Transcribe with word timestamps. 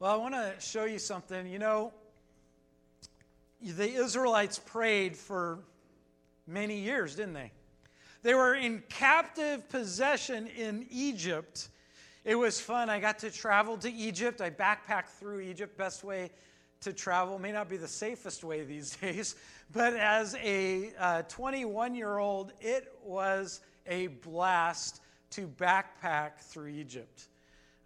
Well, 0.00 0.10
I 0.10 0.16
want 0.16 0.32
to 0.32 0.54
show 0.60 0.86
you 0.86 0.98
something. 0.98 1.46
You 1.46 1.58
know, 1.58 1.92
the 3.60 3.86
Israelites 3.86 4.58
prayed 4.58 5.14
for 5.14 5.58
many 6.46 6.78
years, 6.78 7.16
didn't 7.16 7.34
they? 7.34 7.52
They 8.22 8.32
were 8.32 8.54
in 8.54 8.82
captive 8.88 9.68
possession 9.68 10.46
in 10.56 10.86
Egypt. 10.90 11.68
It 12.24 12.34
was 12.34 12.58
fun. 12.58 12.88
I 12.88 12.98
got 12.98 13.18
to 13.18 13.30
travel 13.30 13.76
to 13.76 13.92
Egypt. 13.92 14.40
I 14.40 14.48
backpacked 14.48 15.10
through 15.18 15.40
Egypt. 15.40 15.76
Best 15.76 16.02
way 16.02 16.30
to 16.80 16.94
travel 16.94 17.38
may 17.38 17.52
not 17.52 17.68
be 17.68 17.76
the 17.76 17.86
safest 17.86 18.42
way 18.42 18.64
these 18.64 18.96
days, 19.02 19.36
but 19.70 19.92
as 19.92 20.34
a 20.36 20.94
21 21.28 21.90
uh, 21.90 21.94
year 21.94 22.16
old, 22.16 22.54
it 22.62 22.90
was 23.04 23.60
a 23.86 24.06
blast 24.06 25.02
to 25.32 25.46
backpack 25.46 26.38
through 26.38 26.68
Egypt. 26.68 27.28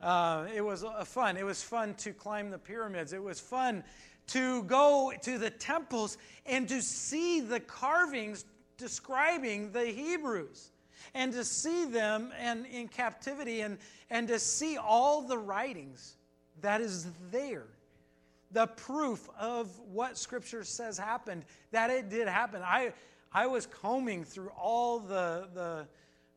Uh, 0.00 0.46
it 0.54 0.60
was 0.60 0.84
uh, 0.84 1.04
fun. 1.04 1.36
It 1.36 1.44
was 1.44 1.62
fun 1.62 1.94
to 1.94 2.12
climb 2.12 2.50
the 2.50 2.58
pyramids. 2.58 3.12
It 3.12 3.22
was 3.22 3.40
fun 3.40 3.84
to 4.28 4.62
go 4.64 5.12
to 5.22 5.38
the 5.38 5.50
temples 5.50 6.18
and 6.46 6.68
to 6.68 6.80
see 6.80 7.40
the 7.40 7.60
carvings 7.60 8.44
describing 8.76 9.72
the 9.72 9.86
Hebrews 9.86 10.70
and 11.14 11.32
to 11.32 11.44
see 11.44 11.84
them 11.84 12.32
and 12.38 12.66
in 12.66 12.88
captivity 12.88 13.60
and, 13.60 13.78
and 14.10 14.28
to 14.28 14.38
see 14.38 14.76
all 14.76 15.22
the 15.22 15.38
writings 15.38 16.16
that 16.60 16.80
is 16.80 17.06
there 17.30 17.66
the 18.52 18.66
proof 18.68 19.28
of 19.38 19.68
what 19.92 20.16
scripture 20.16 20.62
says 20.64 20.96
happened 20.96 21.44
that 21.72 21.90
it 21.90 22.08
did 22.08 22.28
happen 22.28 22.62
i 22.64 22.92
i 23.32 23.46
was 23.46 23.66
combing 23.66 24.24
through 24.24 24.50
all 24.50 24.98
the 25.00 25.48
the, 25.54 25.86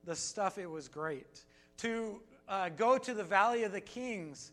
the 0.04 0.16
stuff 0.16 0.58
it 0.58 0.70
was 0.70 0.88
great 0.88 1.44
to 1.78 2.20
uh, 2.48 2.70
go 2.70 2.98
to 2.98 3.14
the 3.14 3.24
valley 3.24 3.64
of 3.64 3.72
the 3.72 3.82
kings 3.82 4.52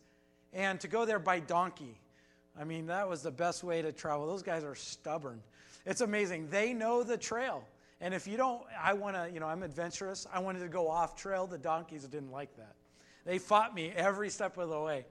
and 0.53 0.79
to 0.79 0.87
go 0.87 1.05
there 1.05 1.19
by 1.19 1.39
donkey 1.39 1.97
i 2.59 2.63
mean 2.63 2.87
that 2.87 3.07
was 3.07 3.21
the 3.21 3.31
best 3.31 3.63
way 3.63 3.81
to 3.81 3.91
travel 3.91 4.27
those 4.27 4.43
guys 4.43 4.63
are 4.63 4.75
stubborn 4.75 5.41
it's 5.85 6.01
amazing 6.01 6.49
they 6.49 6.73
know 6.73 7.03
the 7.03 7.17
trail 7.17 7.63
and 8.01 8.13
if 8.13 8.27
you 8.27 8.37
don't, 8.37 8.61
I 8.81 8.93
want 8.93 9.15
to, 9.15 9.29
you 9.33 9.39
know, 9.39 9.47
I'm 9.47 9.63
adventurous. 9.63 10.27
I 10.31 10.39
wanted 10.39 10.59
to 10.59 10.67
go 10.67 10.89
off 10.89 11.15
trail. 11.15 11.47
The 11.47 11.57
donkeys 11.57 12.03
didn't 12.03 12.31
like 12.31 12.55
that. 12.57 12.75
They 13.25 13.39
fought 13.39 13.73
me 13.73 13.91
every 13.95 14.29
step 14.29 14.57
of 14.57 14.69
the 14.69 14.79
way. 14.79 15.05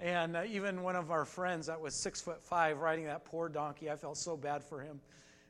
And 0.00 0.36
uh, 0.36 0.42
even 0.50 0.82
one 0.82 0.96
of 0.96 1.10
our 1.12 1.24
friends 1.24 1.66
that 1.66 1.80
was 1.80 1.94
six 1.94 2.20
foot 2.20 2.42
five 2.42 2.78
riding 2.78 3.06
that 3.06 3.24
poor 3.24 3.48
donkey, 3.48 3.90
I 3.90 3.96
felt 3.96 4.16
so 4.16 4.36
bad 4.36 4.64
for 4.64 4.80
him. 4.80 5.00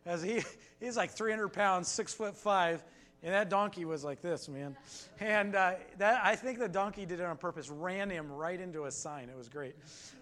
As 0.04 0.22
he, 0.22 0.42
he's 0.80 0.96
like 0.96 1.10
300 1.12 1.48
pounds, 1.48 1.88
six 1.88 2.12
foot 2.12 2.36
five, 2.36 2.84
and 3.24 3.32
that 3.32 3.48
donkey 3.48 3.86
was 3.86 4.04
like 4.04 4.20
this, 4.20 4.50
man. 4.50 4.76
And 5.18 5.56
uh, 5.56 5.72
that, 5.96 6.20
I 6.22 6.36
think 6.36 6.58
the 6.58 6.68
donkey 6.68 7.06
did 7.06 7.20
it 7.20 7.24
on 7.24 7.38
purpose, 7.38 7.70
ran 7.70 8.10
him 8.10 8.30
right 8.30 8.60
into 8.60 8.84
a 8.84 8.90
sign. 8.90 9.30
It 9.30 9.36
was 9.36 9.48
great. 9.48 9.74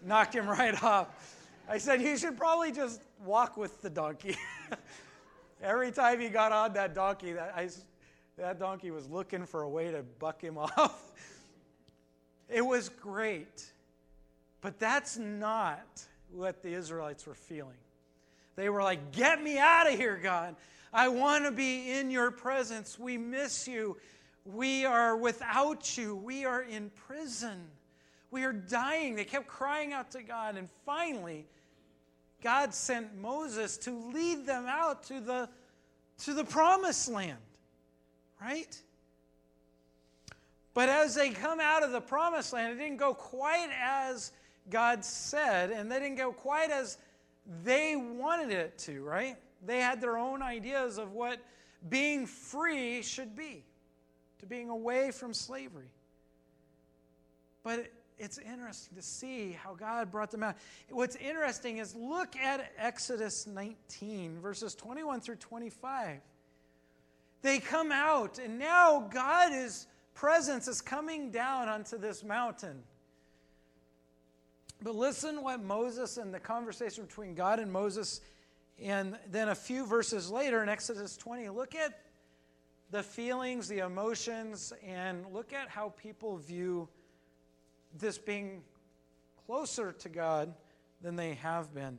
Knocked 0.06 0.36
him 0.36 0.47
right 0.48 0.81
off. 0.84 1.09
I 1.69 1.78
said, 1.78 2.00
You 2.00 2.17
should 2.17 2.36
probably 2.36 2.70
just 2.70 3.03
walk 3.25 3.56
with 3.56 3.83
the 3.83 3.91
donkey. 3.91 4.36
Every 5.62 5.91
time 5.91 6.20
he 6.20 6.28
got 6.28 6.53
on 6.53 6.75
that 6.75 6.94
donkey, 6.94 7.33
that, 7.33 7.53
I, 7.56 7.69
that 8.39 8.61
donkey 8.61 8.92
was 8.92 9.09
looking 9.09 9.47
for 9.47 9.62
a 9.62 9.69
way 9.69 9.91
to 9.91 10.05
buck 10.20 10.41
him 10.41 10.56
off. 10.59 11.12
it 12.48 12.64
was 12.64 12.89
great. 12.89 13.72
But 14.61 14.78
that's 14.78 15.19
not 15.19 16.05
what 16.31 16.62
the 16.62 16.72
Israelites 16.72 17.27
were 17.27 17.34
feeling. 17.34 17.81
They 18.56 18.69
were 18.69 18.83
like, 18.83 19.12
Get 19.12 19.42
me 19.42 19.58
out 19.58 19.91
of 19.91 19.98
here, 19.98 20.19
God. 20.22 20.56
I 20.92 21.08
want 21.08 21.45
to 21.45 21.50
be 21.50 21.91
in 21.91 22.11
your 22.11 22.31
presence. 22.31 22.98
We 22.98 23.17
miss 23.17 23.67
you. 23.67 23.97
We 24.44 24.84
are 24.84 25.17
without 25.17 25.97
you. 25.97 26.17
We 26.17 26.44
are 26.44 26.62
in 26.62 26.91
prison. 27.06 27.62
We 28.31 28.44
are 28.44 28.53
dying. 28.53 29.14
They 29.14 29.25
kept 29.25 29.47
crying 29.47 29.92
out 29.92 30.11
to 30.12 30.22
God. 30.22 30.56
And 30.56 30.69
finally, 30.84 31.47
God 32.42 32.75
sent 32.75 33.17
Moses 33.17 33.77
to 33.78 33.91
lead 34.12 34.47
them 34.47 34.66
out 34.66 35.05
to 35.05 35.20
the, 35.20 35.48
to 36.25 36.34
the 36.34 36.44
promised 36.44 37.09
land, 37.10 37.38
right? 38.41 38.76
But 40.75 40.88
as 40.88 41.15
they 41.15 41.31
come 41.31 41.60
out 41.60 41.82
of 41.82 41.93
the 41.93 42.00
promised 42.00 42.53
land, 42.53 42.72
it 42.72 42.82
didn't 42.82 42.99
go 42.99 43.15
quite 43.15 43.71
as 43.81 44.32
God 44.71 45.05
said, 45.05 45.71
and 45.71 45.91
they 45.91 45.99
didn't 46.00 46.16
go 46.16 46.32
quite 46.32 46.71
as 46.71 46.99
they 47.64 47.97
wanted 47.97 48.50
it 48.50 48.78
to, 48.78 49.03
right? 49.03 49.36
They 49.64 49.80
had 49.80 50.00
their 50.00 50.16
own 50.16 50.42
ideas 50.42 50.98
of 50.98 51.12
what 51.12 51.38
being 51.88 52.26
free 52.26 53.03
should 53.03 53.34
be, 53.36 53.64
to 54.41 54.47
being 54.47 54.69
away 54.69 55.10
from 55.10 55.34
slavery. 55.34 55.91
But 57.62 57.86
it's 58.19 58.38
interesting 58.38 58.97
to 58.97 59.02
see 59.02 59.52
how 59.52 59.75
God 59.75 60.10
brought 60.10 60.31
them 60.31 60.42
out. 60.42 60.56
What's 60.91 61.16
interesting 61.16 61.78
is 61.78 61.94
look 61.94 62.36
at 62.36 62.70
Exodus 62.78 63.47
19, 63.47 64.41
verses 64.41 64.75
21 64.75 65.20
through 65.20 65.36
25. 65.36 66.20
They 67.42 67.58
come 67.58 67.91
out, 67.91 68.38
and 68.38 68.58
now 68.58 69.08
God's 69.12 69.88
presence 70.14 70.69
is 70.69 70.81
coming 70.81 71.31
down 71.31 71.69
onto 71.69 71.98
this 71.98 72.22
mountain. 72.22 72.82
But 74.82 74.97
listen 74.97 75.43
what 75.43 75.62
Moses 75.62 76.16
and 76.16 76.34
the 76.34 76.41
conversation 76.41 77.04
between 77.04 77.34
God 77.34 77.60
and 77.60 77.70
Moses, 77.72 78.20
and 78.81 79.16
then 79.31 79.48
a 79.48 79.54
few 79.54 79.87
verses 79.87 80.31
later 80.31 80.62
in 80.62 80.69
Exodus 80.69 81.16
20, 81.16 81.48
look 81.50 81.75
at 81.75 82.00
the 82.91 83.03
feelings, 83.03 83.69
the 83.69 83.78
emotions, 83.78 84.72
and 84.84 85.25
look 85.32 85.53
at 85.53 85.69
how 85.69 85.91
people 85.91 86.37
view 86.37 86.88
this 87.97 88.19
being 88.19 88.62
closer 89.47 89.93
to 89.93 90.09
God 90.09 90.53
than 91.00 91.14
they 91.14 91.34
have 91.34 91.72
been. 91.72 91.99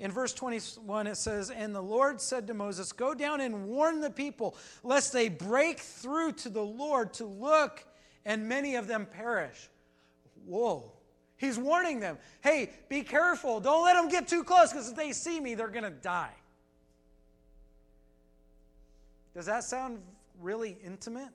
In 0.00 0.10
verse 0.10 0.32
21, 0.32 1.06
it 1.06 1.16
says, 1.16 1.50
And 1.50 1.74
the 1.74 1.82
Lord 1.82 2.20
said 2.20 2.46
to 2.48 2.54
Moses, 2.54 2.90
Go 2.90 3.14
down 3.14 3.40
and 3.40 3.66
warn 3.66 4.00
the 4.00 4.10
people, 4.10 4.56
lest 4.82 5.12
they 5.12 5.28
break 5.28 5.78
through 5.78 6.32
to 6.32 6.48
the 6.48 6.62
Lord 6.62 7.12
to 7.14 7.26
look, 7.26 7.84
and 8.24 8.48
many 8.48 8.76
of 8.76 8.86
them 8.86 9.06
perish. 9.06 9.68
Whoa. 10.46 10.92
He's 11.40 11.58
warning 11.58 12.00
them 12.00 12.18
hey, 12.42 12.70
be 12.90 13.02
careful. 13.02 13.60
Don't 13.60 13.82
let 13.82 13.94
them 13.94 14.08
get 14.08 14.28
too 14.28 14.44
close, 14.44 14.70
because 14.70 14.90
if 14.90 14.96
they 14.96 15.12
see 15.12 15.40
me, 15.40 15.54
they're 15.54 15.68
going 15.68 15.84
to 15.84 15.90
die. 15.90 16.34
Does 19.34 19.46
that 19.46 19.64
sound 19.64 20.00
really 20.38 20.76
intimate? 20.84 21.30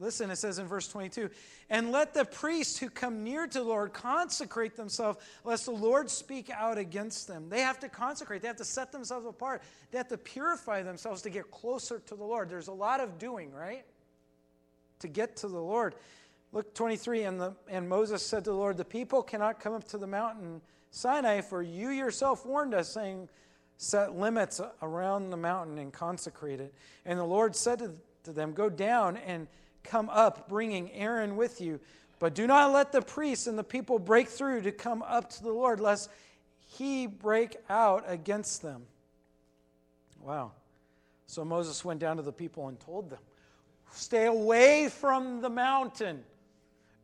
Listen, 0.00 0.30
it 0.30 0.36
says 0.36 0.58
in 0.58 0.66
verse 0.66 0.88
22 0.88 1.30
And 1.68 1.92
let 1.92 2.12
the 2.12 2.24
priests 2.24 2.76
who 2.76 2.90
come 2.90 3.22
near 3.22 3.46
to 3.46 3.58
the 3.58 3.64
Lord 3.64 3.92
consecrate 3.92 4.74
themselves, 4.74 5.18
lest 5.44 5.66
the 5.66 5.70
Lord 5.70 6.10
speak 6.10 6.50
out 6.50 6.76
against 6.76 7.28
them. 7.28 7.48
They 7.50 7.60
have 7.60 7.78
to 7.80 7.88
consecrate, 7.88 8.42
they 8.42 8.48
have 8.48 8.56
to 8.56 8.64
set 8.64 8.90
themselves 8.90 9.26
apart, 9.26 9.62
they 9.92 9.98
have 9.98 10.08
to 10.08 10.18
purify 10.18 10.82
themselves 10.82 11.22
to 11.22 11.30
get 11.30 11.52
closer 11.52 12.00
to 12.06 12.16
the 12.16 12.24
Lord. 12.24 12.48
There's 12.48 12.68
a 12.68 12.72
lot 12.72 12.98
of 12.98 13.18
doing, 13.18 13.52
right? 13.52 13.84
To 15.00 15.08
get 15.08 15.36
to 15.36 15.48
the 15.48 15.60
Lord. 15.60 15.94
Look, 16.52 16.74
23, 16.74 17.22
and, 17.24 17.40
the, 17.40 17.54
and 17.68 17.88
Moses 17.88 18.22
said 18.22 18.44
to 18.44 18.50
the 18.50 18.56
Lord, 18.56 18.76
The 18.76 18.84
people 18.84 19.22
cannot 19.22 19.60
come 19.60 19.72
up 19.72 19.86
to 19.88 19.98
the 19.98 20.06
mountain 20.06 20.60
Sinai, 20.90 21.40
for 21.40 21.62
you 21.62 21.90
yourself 21.90 22.44
warned 22.44 22.74
us, 22.74 22.88
saying, 22.88 23.28
Set 23.76 24.14
limits 24.14 24.60
around 24.82 25.30
the 25.30 25.36
mountain 25.36 25.78
and 25.78 25.92
consecrate 25.92 26.60
it. 26.60 26.74
And 27.06 27.18
the 27.18 27.24
Lord 27.24 27.56
said 27.56 27.78
to, 27.78 27.94
to 28.24 28.32
them, 28.32 28.52
Go 28.52 28.68
down 28.68 29.16
and 29.16 29.46
come 29.84 30.10
up, 30.10 30.48
bringing 30.48 30.92
Aaron 30.92 31.36
with 31.36 31.60
you. 31.60 31.80
But 32.18 32.34
do 32.34 32.46
not 32.46 32.72
let 32.72 32.92
the 32.92 33.00
priests 33.00 33.46
and 33.46 33.58
the 33.58 33.64
people 33.64 33.98
break 33.98 34.28
through 34.28 34.62
to 34.62 34.72
come 34.72 35.02
up 35.02 35.30
to 35.30 35.42
the 35.42 35.52
Lord, 35.52 35.80
lest 35.80 36.10
he 36.58 37.06
break 37.06 37.56
out 37.70 38.04
against 38.06 38.60
them. 38.60 38.82
Wow. 40.20 40.52
So 41.26 41.44
Moses 41.44 41.82
went 41.82 42.00
down 42.00 42.16
to 42.16 42.22
the 42.22 42.32
people 42.32 42.68
and 42.68 42.78
told 42.78 43.08
them, 43.08 43.20
Stay 43.92 44.26
away 44.26 44.88
from 44.88 45.40
the 45.40 45.48
mountain. 45.48 46.22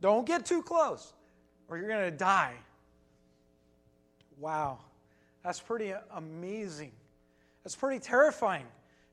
Don't 0.00 0.26
get 0.26 0.46
too 0.46 0.62
close, 0.62 1.14
or 1.68 1.78
you're 1.78 1.88
going 1.88 2.10
to 2.10 2.16
die. 2.16 2.54
Wow. 4.38 4.78
That's 5.42 5.60
pretty 5.60 5.92
amazing. 6.14 6.92
That's 7.62 7.76
pretty 7.76 8.00
terrifying 8.00 8.66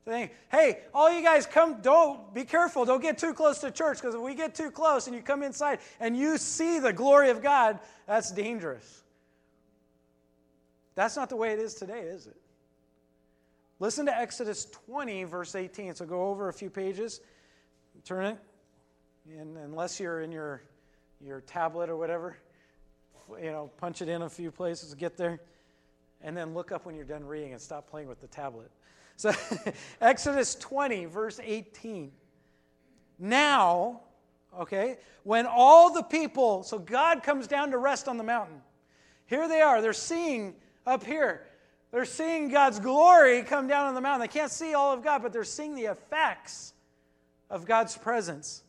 saying, 0.04 0.30
hey, 0.50 0.80
all 0.92 1.10
you 1.10 1.22
guys 1.22 1.46
come, 1.46 1.80
don't 1.80 2.34
be 2.34 2.44
careful, 2.44 2.84
don't 2.84 3.00
get 3.00 3.16
too 3.16 3.32
close 3.32 3.58
to 3.60 3.70
church, 3.70 3.98
because 4.00 4.14
if 4.14 4.20
we 4.20 4.34
get 4.34 4.54
too 4.54 4.70
close 4.70 5.06
and 5.06 5.16
you 5.16 5.22
come 5.22 5.42
inside 5.42 5.78
and 5.98 6.16
you 6.16 6.36
see 6.36 6.78
the 6.78 6.92
glory 6.92 7.30
of 7.30 7.42
God, 7.42 7.78
that's 8.06 8.30
dangerous. 8.30 9.02
That's 10.94 11.16
not 11.16 11.28
the 11.28 11.36
way 11.36 11.52
it 11.52 11.58
is 11.58 11.74
today, 11.74 12.00
is 12.00 12.26
it? 12.26 12.36
Listen 13.80 14.06
to 14.06 14.16
Exodus 14.16 14.66
20, 14.86 15.24
verse 15.24 15.54
18. 15.54 15.94
So 15.94 16.06
go 16.06 16.28
over 16.28 16.48
a 16.48 16.52
few 16.52 16.70
pages, 16.70 17.20
turn 18.04 18.26
it, 18.26 18.38
and 19.38 19.56
unless 19.56 19.98
you're 19.98 20.20
in 20.20 20.30
your, 20.30 20.62
your 21.20 21.40
tablet 21.40 21.90
or 21.90 21.96
whatever, 21.96 22.36
you 23.40 23.50
know, 23.50 23.70
punch 23.78 24.02
it 24.02 24.08
in 24.08 24.22
a 24.22 24.28
few 24.28 24.50
places 24.50 24.94
get 24.94 25.16
there, 25.16 25.40
and 26.22 26.36
then 26.36 26.54
look 26.54 26.72
up 26.72 26.86
when 26.86 26.94
you're 26.94 27.04
done 27.04 27.24
reading 27.24 27.52
and 27.52 27.60
stop 27.60 27.88
playing 27.88 28.08
with 28.08 28.20
the 28.20 28.26
tablet. 28.26 28.70
So, 29.16 29.32
Exodus 30.00 30.54
20, 30.56 31.04
verse 31.06 31.40
18. 31.42 32.10
Now, 33.18 34.00
okay? 34.58 34.98
When 35.22 35.46
all 35.46 35.92
the 35.92 36.02
people, 36.02 36.62
so 36.62 36.78
God 36.78 37.22
comes 37.22 37.46
down 37.46 37.70
to 37.70 37.78
rest 37.78 38.08
on 38.08 38.16
the 38.18 38.24
mountain. 38.24 38.60
Here 39.26 39.48
they 39.48 39.60
are. 39.60 39.80
They're 39.80 39.92
seeing 39.92 40.54
up 40.86 41.04
here. 41.04 41.42
They're 41.90 42.04
seeing 42.04 42.48
God's 42.48 42.80
glory 42.80 43.42
come 43.42 43.68
down 43.68 43.86
on 43.86 43.94
the 43.94 44.00
mountain. 44.00 44.20
They 44.22 44.32
can't 44.32 44.50
see 44.50 44.74
all 44.74 44.92
of 44.92 45.02
God, 45.02 45.22
but 45.22 45.32
they're 45.32 45.44
seeing 45.44 45.74
the 45.74 45.84
effects 45.84 46.74
of 47.48 47.64
God's 47.64 47.96
presence. 47.96 48.62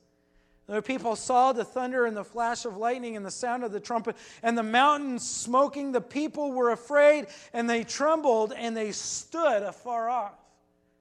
The 0.68 0.82
people 0.82 1.16
saw 1.16 1.54
the 1.54 1.64
thunder 1.64 2.06
and 2.06 2.18
the 2.18 2.24
flash 2.24 2.66
of 2.66 2.78
lightning 2.78 3.16
and 3.16 3.26
the 3.26 3.32
sound 3.32 3.64
of 3.64 3.72
the 3.72 3.80
trumpet 3.80 4.16
and 4.42 4.58
the 4.58 4.64
mountain 4.64 5.20
smoking. 5.20 5.92
The 5.92 6.02
people 6.02 6.52
were 6.52 6.72
afraid 6.72 7.28
and 7.54 7.70
they 7.70 7.84
trembled 7.84 8.52
and 8.52 8.76
they 8.76 8.92
stood 8.92 9.62
afar 9.62 10.10
off. 10.10 10.34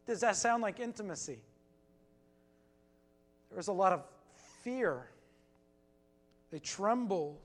Does 0.07 0.21
that 0.21 0.37
sound 0.37 0.63
like 0.63 0.81
intimacy? 0.81 1.39
There 3.49 3.57
was 3.57 3.69
a 3.69 3.73
lot 3.73 3.93
of 3.93 4.03
fear. 4.63 5.09
They 6.51 6.59
trembled. 6.59 7.39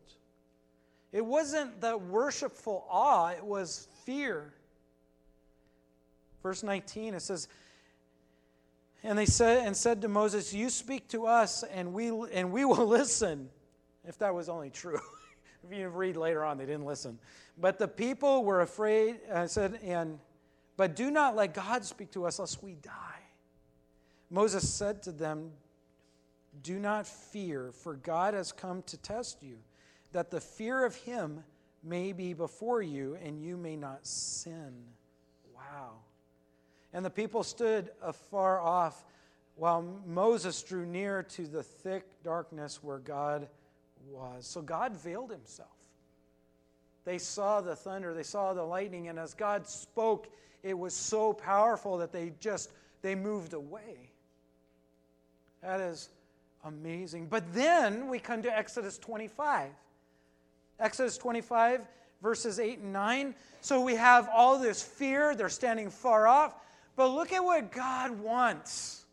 It 1.13 1.25
wasn't 1.25 1.80
the 1.80 1.98
worshipful 1.98 2.86
awe, 2.89 3.30
it 3.30 3.44
was 3.44 3.88
fear. 4.06 4.54
Verse 6.44 6.63
19, 6.63 7.13
it 7.13 7.21
says, 7.21 7.48
and 9.03 9.17
they 9.17 9.25
said 9.25 9.65
and 9.65 9.75
said 9.75 10.01
to 10.01 10.07
Moses, 10.07 10.53
You 10.53 10.69
speak 10.69 11.07
to 11.09 11.25
us 11.25 11.63
and 11.63 11.93
we 11.93 12.09
and 12.31 12.51
we 12.51 12.65
will 12.65 12.85
listen. 12.87 13.49
If 14.05 14.17
that 14.19 14.33
was 14.33 14.49
only 14.49 14.69
true. 14.69 14.99
if 15.69 15.77
you 15.77 15.87
read 15.89 16.17
later 16.17 16.43
on, 16.43 16.57
they 16.57 16.65
didn't 16.65 16.85
listen. 16.85 17.19
But 17.57 17.79
the 17.79 17.87
people 17.87 18.43
were 18.43 18.61
afraid, 18.61 19.17
I 19.29 19.41
uh, 19.41 19.47
said, 19.47 19.79
and 19.83 20.19
but 20.77 20.95
do 20.95 21.11
not 21.11 21.35
let 21.35 21.53
God 21.53 21.83
speak 21.83 22.11
to 22.11 22.25
us 22.25 22.39
lest 22.39 22.63
we 22.63 22.75
die. 22.75 23.19
Moses 24.29 24.71
said 24.71 25.03
to 25.03 25.11
them, 25.11 25.51
Do 26.63 26.79
not 26.79 27.05
fear, 27.05 27.71
for 27.73 27.95
God 27.95 28.33
has 28.33 28.53
come 28.53 28.83
to 28.83 28.97
test 28.97 29.43
you, 29.43 29.57
that 30.13 30.31
the 30.31 30.39
fear 30.39 30.85
of 30.85 30.95
him 30.95 31.43
may 31.83 32.13
be 32.13 32.33
before 32.33 32.81
you, 32.81 33.17
and 33.21 33.41
you 33.41 33.57
may 33.57 33.75
not 33.75 34.07
sin. 34.07 34.73
Wow. 35.53 35.95
And 36.94 37.06
the 37.06 37.09
people 37.09 37.44
stood 37.44 37.91
afar 38.01 38.59
off 38.59 39.06
while 39.56 39.83
Moses 40.07 40.62
drew 40.63 40.86
near 40.86 41.24
to 41.24 41.45
the 41.45 41.63
thick 41.63 42.06
darkness 42.24 42.81
where 42.81 42.97
God 42.97 43.47
was. 44.09 44.47
So 44.47 44.62
God 44.62 44.95
veiled 44.95 45.31
himself. 45.31 45.69
They 47.06 47.18
saw 47.18 47.62
the 47.62 47.75
thunder, 47.75 48.13
they 48.13 48.24
saw 48.24 48.53
the 48.53 48.63
lightning, 48.63 49.07
and 49.07 49.18
as 49.19 49.33
God 49.33 49.68
spoke, 49.68 50.27
it 50.63 50.77
was 50.77 50.94
so 50.94 51.33
powerful 51.33 51.97
that 51.97 52.12
they 52.12 52.33
just 52.39 52.71
they 53.01 53.15
moved 53.15 53.53
away. 53.53 54.12
That 55.62 55.80
is 55.80 56.09
amazing. 56.63 57.27
But 57.27 57.53
then 57.53 58.09
we 58.09 58.19
come 58.19 58.42
to 58.44 58.57
Exodus 58.57 58.97
25. 58.97 59.69
Exodus 60.80 61.18
25 61.18 61.81
verses 62.21 62.59
8 62.59 62.80
and 62.80 62.94
9. 62.94 63.35
So 63.62 63.81
we 63.81 63.95
have 63.95 64.30
all 64.33 64.59
this 64.59 64.81
fear, 64.81 65.35
they're 65.35 65.50
standing 65.50 65.89
far 65.89 66.27
off. 66.27 66.56
But 66.99 67.13
look 67.13 67.31
at 67.31 67.41
what 67.41 67.71
God 67.71 68.19
wants. 68.19 69.05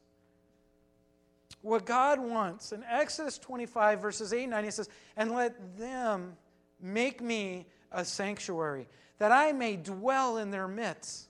What 1.62 1.86
God 1.86 2.18
wants. 2.18 2.72
In 2.72 2.82
Exodus 2.82 3.38
25, 3.38 4.02
verses 4.02 4.32
8 4.32 4.42
and 4.42 4.50
9, 4.50 4.64
he 4.64 4.70
says, 4.72 4.88
And 5.16 5.30
let 5.30 5.78
them 5.78 6.36
make 6.80 7.20
me 7.20 7.68
a 7.92 8.04
sanctuary, 8.04 8.88
that 9.18 9.30
I 9.30 9.52
may 9.52 9.76
dwell 9.76 10.38
in 10.38 10.50
their 10.50 10.66
midst. 10.66 11.28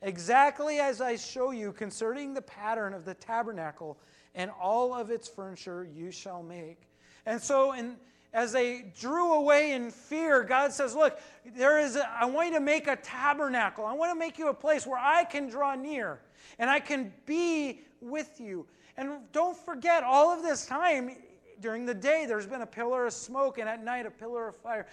Exactly 0.00 0.78
as 0.78 1.00
I 1.00 1.16
show 1.16 1.50
you 1.50 1.72
concerning 1.72 2.34
the 2.34 2.42
pattern 2.42 2.94
of 2.94 3.04
the 3.04 3.14
tabernacle 3.14 3.98
and 4.36 4.52
all 4.62 4.94
of 4.94 5.10
its 5.10 5.26
furniture 5.26 5.82
you 5.92 6.12
shall 6.12 6.44
make. 6.44 6.82
And 7.26 7.42
so 7.42 7.72
in 7.72 7.96
as 8.32 8.52
they 8.52 8.92
drew 8.98 9.34
away 9.34 9.72
in 9.72 9.90
fear, 9.90 10.44
God 10.44 10.72
says, 10.72 10.94
Look, 10.94 11.18
there 11.56 11.80
is 11.80 11.96
a, 11.96 12.08
I 12.08 12.26
want 12.26 12.48
you 12.48 12.54
to 12.54 12.60
make 12.60 12.86
a 12.86 12.96
tabernacle. 12.96 13.84
I 13.84 13.92
want 13.92 14.12
to 14.12 14.18
make 14.18 14.38
you 14.38 14.48
a 14.48 14.54
place 14.54 14.86
where 14.86 14.98
I 14.98 15.24
can 15.24 15.48
draw 15.48 15.74
near 15.74 16.20
and 16.58 16.70
I 16.70 16.80
can 16.80 17.12
be 17.26 17.80
with 18.00 18.40
you. 18.40 18.66
And 18.96 19.10
don't 19.32 19.56
forget, 19.56 20.02
all 20.04 20.30
of 20.30 20.42
this 20.42 20.66
time, 20.66 21.16
during 21.60 21.86
the 21.86 21.94
day, 21.94 22.26
there's 22.26 22.46
been 22.46 22.62
a 22.62 22.66
pillar 22.66 23.06
of 23.06 23.12
smoke, 23.12 23.58
and 23.58 23.68
at 23.68 23.82
night, 23.82 24.06
a 24.06 24.10
pillar 24.10 24.48
of 24.48 24.56
fire. 24.56 24.86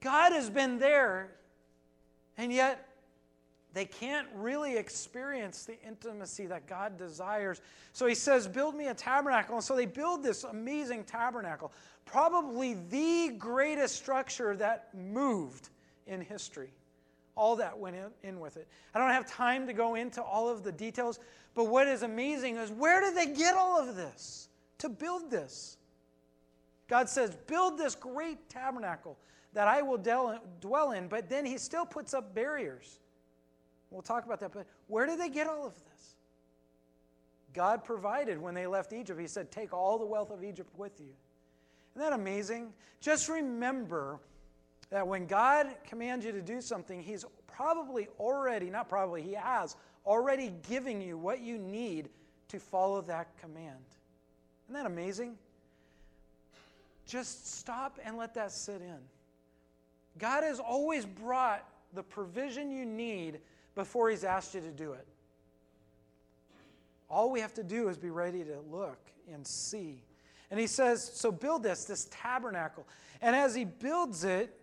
God 0.00 0.32
has 0.32 0.48
been 0.48 0.78
there, 0.78 1.32
and 2.36 2.52
yet 2.52 2.88
they 3.72 3.84
can't 3.84 4.26
really 4.34 4.76
experience 4.76 5.64
the 5.64 5.80
intimacy 5.86 6.46
that 6.46 6.66
God 6.66 6.96
desires. 6.96 7.60
So 7.92 8.06
he 8.06 8.14
says, 8.14 8.48
Build 8.48 8.74
me 8.74 8.88
a 8.88 8.94
tabernacle. 8.94 9.56
And 9.56 9.64
so 9.64 9.76
they 9.76 9.86
build 9.86 10.22
this 10.22 10.44
amazing 10.44 11.04
tabernacle, 11.04 11.72
probably 12.10 12.74
the 12.90 13.34
greatest 13.38 13.96
structure 13.96 14.56
that 14.56 14.88
moved 14.94 15.68
in 16.06 16.20
history. 16.20 16.70
All 17.36 17.56
that 17.56 17.78
went 17.78 17.96
in, 17.96 18.06
in, 18.22 18.40
with 18.40 18.56
it. 18.56 18.66
I 18.94 18.98
don't 18.98 19.10
have 19.10 19.30
time 19.30 19.66
to 19.68 19.72
go 19.72 19.94
into 19.94 20.22
all 20.22 20.48
of 20.48 20.62
the 20.62 20.72
details, 20.72 21.20
but 21.54 21.64
what 21.64 21.86
is 21.86 22.02
amazing 22.02 22.56
is 22.56 22.70
where 22.70 23.00
did 23.00 23.16
they 23.16 23.32
get 23.34 23.54
all 23.54 23.80
of 23.80 23.96
this 23.96 24.48
to 24.78 24.88
build 24.88 25.30
this? 25.30 25.76
God 26.88 27.08
says, 27.08 27.36
Build 27.46 27.78
this 27.78 27.94
great 27.94 28.48
tabernacle 28.48 29.16
that 29.52 29.68
I 29.68 29.82
will 29.82 29.98
dwell 30.60 30.92
in, 30.92 31.08
but 31.08 31.28
then 31.28 31.46
he 31.46 31.58
still 31.58 31.86
puts 31.86 32.12
up 32.12 32.34
barriers. 32.34 32.98
We'll 33.90 34.02
talk 34.02 34.24
about 34.24 34.40
that. 34.40 34.52
But 34.52 34.66
where 34.88 35.06
did 35.06 35.20
they 35.20 35.28
get 35.28 35.46
all 35.46 35.66
of 35.66 35.74
this? 35.74 36.14
God 37.52 37.84
provided 37.84 38.38
when 38.38 38.54
they 38.54 38.66
left 38.66 38.92
Egypt. 38.92 39.20
He 39.20 39.26
said, 39.26 39.50
Take 39.50 39.72
all 39.72 39.98
the 39.98 40.06
wealth 40.06 40.30
of 40.30 40.44
Egypt 40.44 40.70
with 40.76 41.00
you. 41.00 41.14
Isn't 41.94 42.08
that 42.08 42.12
amazing? 42.12 42.72
Just 43.00 43.28
remember 43.28 44.18
that 44.90 45.06
when 45.06 45.26
God 45.26 45.68
commands 45.86 46.24
you 46.24 46.32
to 46.32 46.42
do 46.42 46.60
something, 46.60 47.02
He's 47.02 47.24
probably 47.46 48.08
already, 48.18 48.70
not 48.70 48.88
probably, 48.88 49.22
He 49.22 49.34
has 49.34 49.76
already 50.06 50.52
giving 50.68 51.00
you 51.00 51.18
what 51.18 51.40
you 51.40 51.58
need 51.58 52.08
to 52.48 52.58
follow 52.58 53.00
that 53.02 53.36
command. 53.38 53.78
Isn't 54.66 54.74
that 54.74 54.86
amazing? 54.86 55.36
Just 57.06 57.58
stop 57.58 57.98
and 58.04 58.16
let 58.16 58.34
that 58.34 58.52
sit 58.52 58.80
in. 58.80 58.98
God 60.18 60.44
has 60.44 60.60
always 60.60 61.06
brought 61.06 61.64
the 61.94 62.02
provision 62.02 62.70
you 62.70 62.84
need 62.84 63.40
before 63.74 64.10
He's 64.10 64.24
asked 64.24 64.54
you 64.54 64.60
to 64.60 64.70
do 64.70 64.92
it. 64.92 65.06
All 67.08 67.30
we 67.30 67.40
have 67.40 67.54
to 67.54 67.64
do 67.64 67.88
is 67.88 67.98
be 67.98 68.10
ready 68.10 68.44
to 68.44 68.60
look 68.70 68.98
and 69.32 69.44
see. 69.46 70.02
And 70.50 70.58
He 70.58 70.66
says, 70.66 71.10
So 71.14 71.30
build 71.30 71.62
this, 71.62 71.84
this 71.84 72.08
tabernacle. 72.10 72.86
And 73.20 73.36
as 73.36 73.54
He 73.54 73.64
builds 73.64 74.24
it, 74.24 74.54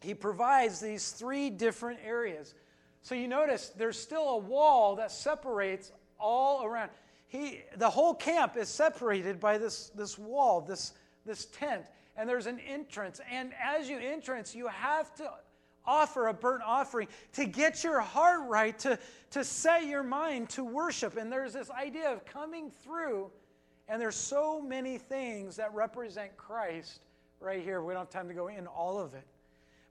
He 0.00 0.14
provides 0.14 0.80
these 0.80 1.10
three 1.10 1.50
different 1.50 2.00
areas. 2.04 2.54
So 3.02 3.14
you 3.14 3.28
notice 3.28 3.70
there's 3.76 3.98
still 3.98 4.28
a 4.30 4.38
wall 4.38 4.96
that 4.96 5.12
separates 5.12 5.92
all 6.18 6.64
around. 6.64 6.90
He, 7.28 7.60
the 7.76 7.90
whole 7.90 8.14
camp 8.14 8.56
is 8.56 8.68
separated 8.68 9.40
by 9.40 9.58
this, 9.58 9.90
this 9.90 10.18
wall, 10.18 10.60
this, 10.60 10.92
this 11.24 11.46
tent, 11.46 11.84
and 12.16 12.28
there's 12.28 12.46
an 12.46 12.60
entrance. 12.60 13.20
And 13.30 13.52
as 13.62 13.88
you 13.88 13.98
entrance, 13.98 14.54
you 14.54 14.68
have 14.68 15.14
to 15.16 15.30
offer 15.84 16.28
a 16.28 16.34
burnt 16.34 16.62
offering 16.64 17.08
to 17.34 17.46
get 17.46 17.84
your 17.84 18.00
heart 18.00 18.48
right, 18.48 18.78
to, 18.80 18.98
to 19.30 19.44
set 19.44 19.86
your 19.86 20.02
mind 20.02 20.48
to 20.50 20.64
worship. 20.64 21.16
And 21.16 21.30
there's 21.30 21.52
this 21.52 21.70
idea 21.70 22.12
of 22.12 22.24
coming 22.24 22.70
through, 22.70 23.30
and 23.88 24.00
there's 24.00 24.16
so 24.16 24.60
many 24.60 24.98
things 24.98 25.56
that 25.56 25.72
represent 25.74 26.36
Christ 26.36 27.00
right 27.40 27.62
here. 27.62 27.82
We 27.82 27.92
don't 27.92 28.02
have 28.02 28.10
time 28.10 28.28
to 28.28 28.34
go 28.34 28.48
in 28.48 28.66
all 28.66 28.98
of 28.98 29.14
it. 29.14 29.26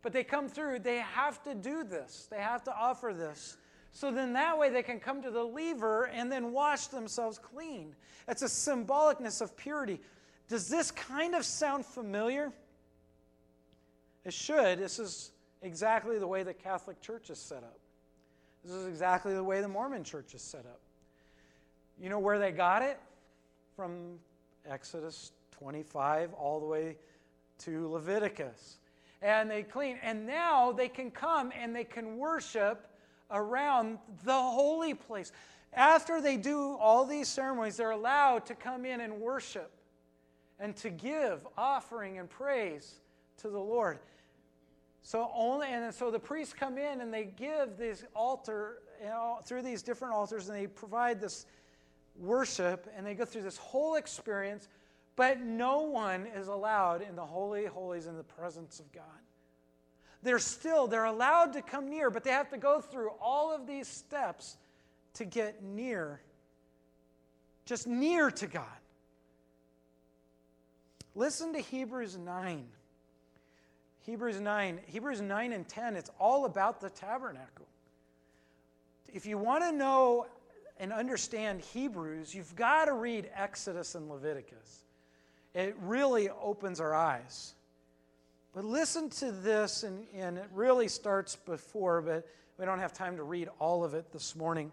But 0.02 0.14
they 0.14 0.24
come 0.24 0.48
through, 0.48 0.80
they 0.80 0.98
have 0.98 1.42
to 1.44 1.56
do 1.56 1.84
this, 1.84 2.28
they 2.30 2.38
have 2.38 2.64
to 2.66 2.76
offer 2.76 3.14
this. 3.18 3.58
So 3.92 4.12
then 4.12 4.34
that 4.34 4.58
way 4.58 4.70
they 4.70 4.84
can 4.84 5.00
come 5.00 5.22
to 5.22 5.32
the 5.32 5.44
laver 5.44 6.08
and 6.08 6.30
then 6.30 6.52
wash 6.52 6.88
themselves 6.88 7.40
clean. 7.40 7.96
It's 8.28 8.42
a 8.42 8.46
symbolicness 8.46 9.42
of 9.42 9.56
purity. 9.56 10.02
Does 10.50 10.68
this 10.68 10.92
kind 10.92 11.34
of 11.34 11.46
sound 11.46 11.86
familiar? 11.86 12.52
It 14.26 14.34
should. 14.34 14.80
This 14.80 15.00
is 15.00 15.32
exactly 15.62 16.20
the 16.20 16.28
way 16.28 16.44
the 16.44 16.54
Catholic 16.54 17.00
Church 17.00 17.30
is 17.30 17.40
set 17.40 17.64
up. 17.64 17.80
This 18.64 18.74
is 18.74 18.88
exactly 18.88 19.34
the 19.34 19.44
way 19.44 19.62
the 19.62 19.68
Mormon 19.68 20.04
Church 20.04 20.36
is 20.36 20.42
set 20.42 20.66
up. 20.66 20.82
You 22.00 22.10
know 22.10 22.20
where 22.20 22.38
they 22.38 22.52
got 22.52 22.82
it? 22.82 23.00
From 23.76 24.20
Exodus 24.66 25.32
25 25.52 26.34
all 26.34 26.60
the 26.60 26.66
way 26.66 26.96
to 27.60 27.90
Leviticus. 27.90 28.78
And 29.22 29.50
they 29.50 29.64
clean. 29.64 29.98
And 30.02 30.26
now 30.26 30.72
they 30.72 30.88
can 30.88 31.12
come 31.12 31.52
and 31.60 31.76
they 31.76 31.84
can 31.84 32.18
worship 32.18 32.88
around 33.32 33.98
the 34.24 34.34
holy 34.34 34.94
place. 34.94 35.32
After 35.74 36.22
they 36.22 36.38
do 36.38 36.78
all 36.80 37.06
these 37.06 37.28
ceremonies, 37.28 37.78
they're 37.78 37.92
allowed 37.92 38.46
to 38.46 38.56
come 38.56 38.86
in 38.86 39.02
and 39.02 39.20
worship 39.20 39.72
and 40.60 40.76
to 40.78 40.90
give 40.90 41.46
offering 41.58 42.18
and 42.18 42.30
praise 42.30 42.96
to 43.38 43.50
the 43.50 43.60
Lord. 43.60 44.00
So 45.02 45.30
only, 45.36 45.68
and 45.68 45.94
so 45.94 46.10
the 46.10 46.20
priests 46.20 46.54
come 46.54 46.78
in 46.78 47.02
and 47.02 47.14
they 47.14 47.26
give 47.26 47.78
this 47.78 48.06
altar 48.16 48.80
you 49.02 49.10
know, 49.10 49.40
through 49.44 49.62
these 49.62 49.84
different 49.84 50.14
altars, 50.14 50.48
and 50.48 50.58
they 50.58 50.68
provide 50.68 51.20
this 51.20 51.46
worship, 52.20 52.92
and 52.96 53.06
they 53.06 53.14
go 53.14 53.26
through 53.26 53.44
this 53.44 53.58
whole 53.58 53.96
experience. 53.96 54.68
But 55.16 55.40
no 55.40 55.82
one 55.82 56.28
is 56.36 56.48
allowed 56.48 57.02
in 57.02 57.16
the 57.16 57.26
Holy 57.26 57.66
Holies 57.66 58.06
in 58.06 58.18
the 58.18 58.24
presence 58.24 58.80
of 58.80 58.92
God. 58.92 59.04
They're 60.24 60.40
still, 60.40 60.88
they're 60.88 61.06
allowed 61.06 61.54
to 61.54 61.62
come 61.62 61.90
near, 61.90 62.10
but 62.10 62.24
they 62.24 62.32
have 62.32 62.50
to 62.50 62.58
go 62.58 62.82
through 62.82 63.12
all 63.22 63.54
of 63.54 63.68
these 63.68 63.88
steps 63.88 64.58
to 65.14 65.26
get 65.26 65.64
near, 65.64 66.20
just 67.66 67.88
near 67.88 68.32
to 68.32 68.48
God. 68.48 68.66
Listen 71.14 71.54
to 71.54 71.60
Hebrews 71.60 72.18
9. 72.18 72.66
Hebrews 74.02 74.40
9, 74.40 74.80
Hebrews 74.86 75.22
9 75.22 75.54
and 75.54 75.68
10, 75.68 75.96
it's 75.96 76.12
all 76.20 76.46
about 76.46 76.80
the 76.80 76.90
tabernacle. 76.90 77.66
If 79.12 79.26
you 79.26 79.38
want 79.38 79.64
to 79.64 79.72
know 79.72 80.28
and 80.78 80.92
understand 80.92 81.62
Hebrews, 81.62 82.34
you've 82.36 82.56
got 82.56 82.86
to 82.86 82.94
read 82.94 83.30
Exodus 83.36 83.96
and 83.96 84.10
Leviticus. 84.10 84.84
It 85.54 85.76
really 85.82 86.30
opens 86.30 86.80
our 86.80 86.94
eyes. 86.94 87.54
But 88.54 88.66
listen 88.66 89.10
to 89.12 89.32
this, 89.32 89.84
and, 89.84 90.06
and 90.14 90.38
it 90.38 90.48
really 90.54 90.88
starts 90.88 91.36
before, 91.36 92.02
but 92.02 92.28
we 92.58 92.66
don't 92.66 92.80
have 92.80 92.94
time 92.94 93.18
to 93.18 93.24
read 93.24 93.50
all 93.60 93.84
of 93.84 93.94
it 93.94 94.12
this 94.12 94.36
morning. 94.36 94.72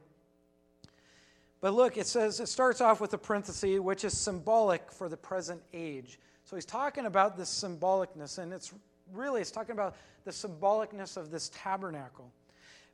But 1.61 1.75
look, 1.75 1.97
it 1.97 2.06
says, 2.06 2.40
it 2.40 2.49
starts 2.49 2.80
off 2.80 3.00
with 3.00 3.14
a 3.14 3.18
parenthesis, 3.18 3.78
which 3.78 4.04
is 4.04 4.16
symbolic 4.16 4.90
for 4.90 5.09
the 5.09 5.16
present 5.16 5.62
age. 5.73 6.18
So 6.44 6.56
he's 6.56 6.64
talking 6.64 7.06
about 7.06 7.37
this 7.37 7.49
symbolicness, 7.49 8.38
and 8.38 8.52
it's 8.52 8.73
really, 9.12 9.40
it's 9.40 9.52
talking 9.52 9.73
about 9.73 9.97
the 10.25 10.32
symbolicness 10.32 11.16
of 11.16 11.30
this 11.30 11.50
tabernacle. 11.54 12.32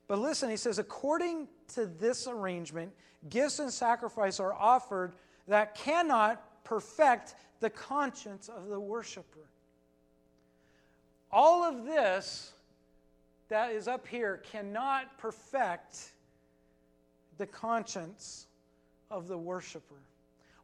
But 0.09 0.19
listen, 0.19 0.49
he 0.49 0.57
says, 0.57 0.79
according 0.79 1.49
to 1.75 1.87
this 1.87 2.27
arrangement, 2.27 2.93
gifts 3.29 3.59
and 3.59 3.71
sacrifice 3.71 4.41
are 4.41 4.55
offered 4.55 5.12
that 5.47 5.75
cannot 5.75 6.65
perfect 6.65 7.35
the 7.61 7.71
conscience 7.71 8.49
of 8.49 8.69
the 8.69 8.81
worshiper. 8.81 9.47
All 11.31 11.62
of 11.62 11.85
this 11.85 12.53
that 13.49 13.73
is 13.73 13.87
up 13.87 14.07
here 14.07 14.43
cannot 14.50 15.19
perfect 15.19 16.12
the 17.37 17.47
conscience 17.47 18.47
of 19.11 19.29
the 19.29 19.37
worshiper. 19.37 19.95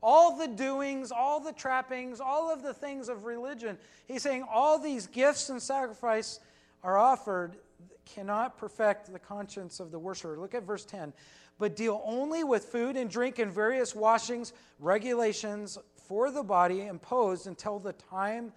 All 0.02 0.36
the 0.36 0.48
doings, 0.48 1.10
all 1.10 1.40
the 1.40 1.52
trappings, 1.52 2.20
all 2.20 2.52
of 2.52 2.62
the 2.62 2.74
things 2.74 3.08
of 3.08 3.24
religion, 3.24 3.78
he's 4.06 4.22
saying 4.22 4.44
all 4.50 4.78
these 4.78 5.06
gifts 5.06 5.48
and 5.48 5.60
sacrifice 5.62 6.40
are 6.82 6.98
offered 6.98 7.56
cannot 8.04 8.58
perfect 8.58 9.12
the 9.12 9.18
conscience 9.18 9.80
of 9.80 9.90
the 9.90 9.98
worshiper. 9.98 10.38
Look 10.38 10.54
at 10.54 10.64
verse 10.64 10.84
10. 10.84 11.12
But 11.58 11.76
deal 11.76 12.02
only 12.04 12.44
with 12.44 12.64
food 12.64 12.96
and 12.96 13.08
drink 13.08 13.38
and 13.38 13.52
various 13.52 13.94
washings, 13.94 14.52
regulations 14.80 15.78
for 15.94 16.30
the 16.30 16.42
body 16.42 16.86
imposed 16.86 17.46
until 17.46 17.78
the 17.78 17.92
time 17.92 18.52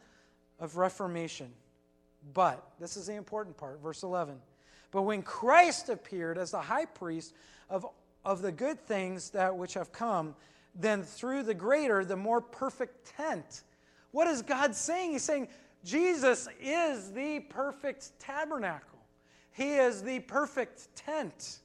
of 0.60 0.78
reformation. 0.78 1.52
But, 2.34 2.64
this 2.80 2.98
is 2.98 3.08
the 3.08 3.14
important 3.14 3.58
part, 3.58 3.82
verse 3.82 4.04
11. 4.04 4.38
But 4.92 5.04
when 5.04 5.22
Christ 5.22 5.90
appeared 5.90 6.38
as 6.38 6.52
the 6.52 6.62
high 6.62 6.86
priest 6.86 7.34
of, 7.70 7.86
of 8.26 8.42
the 8.42 8.52
good 8.52 8.80
things 8.80 9.30
that 9.32 9.56
which 9.56 9.76
have 9.76 9.92
come, 9.92 10.36
then 10.76 11.04
through 11.04 11.44
the 11.44 11.54
greater, 11.54 12.04
the 12.04 12.16
more 12.16 12.42
perfect 12.42 13.14
tent. 13.16 13.64
What 14.12 14.28
is 14.28 14.42
God 14.42 14.76
saying? 14.76 15.14
He's 15.14 15.24
saying 15.24 15.48
Jesus 15.84 16.48
is 16.62 17.12
the 17.12 17.40
perfect 17.50 18.20
tabernacle. 18.20 18.97
He 19.58 19.74
is 19.74 20.04
the 20.04 20.20
perfect 20.20 20.96
tent, 20.96 21.58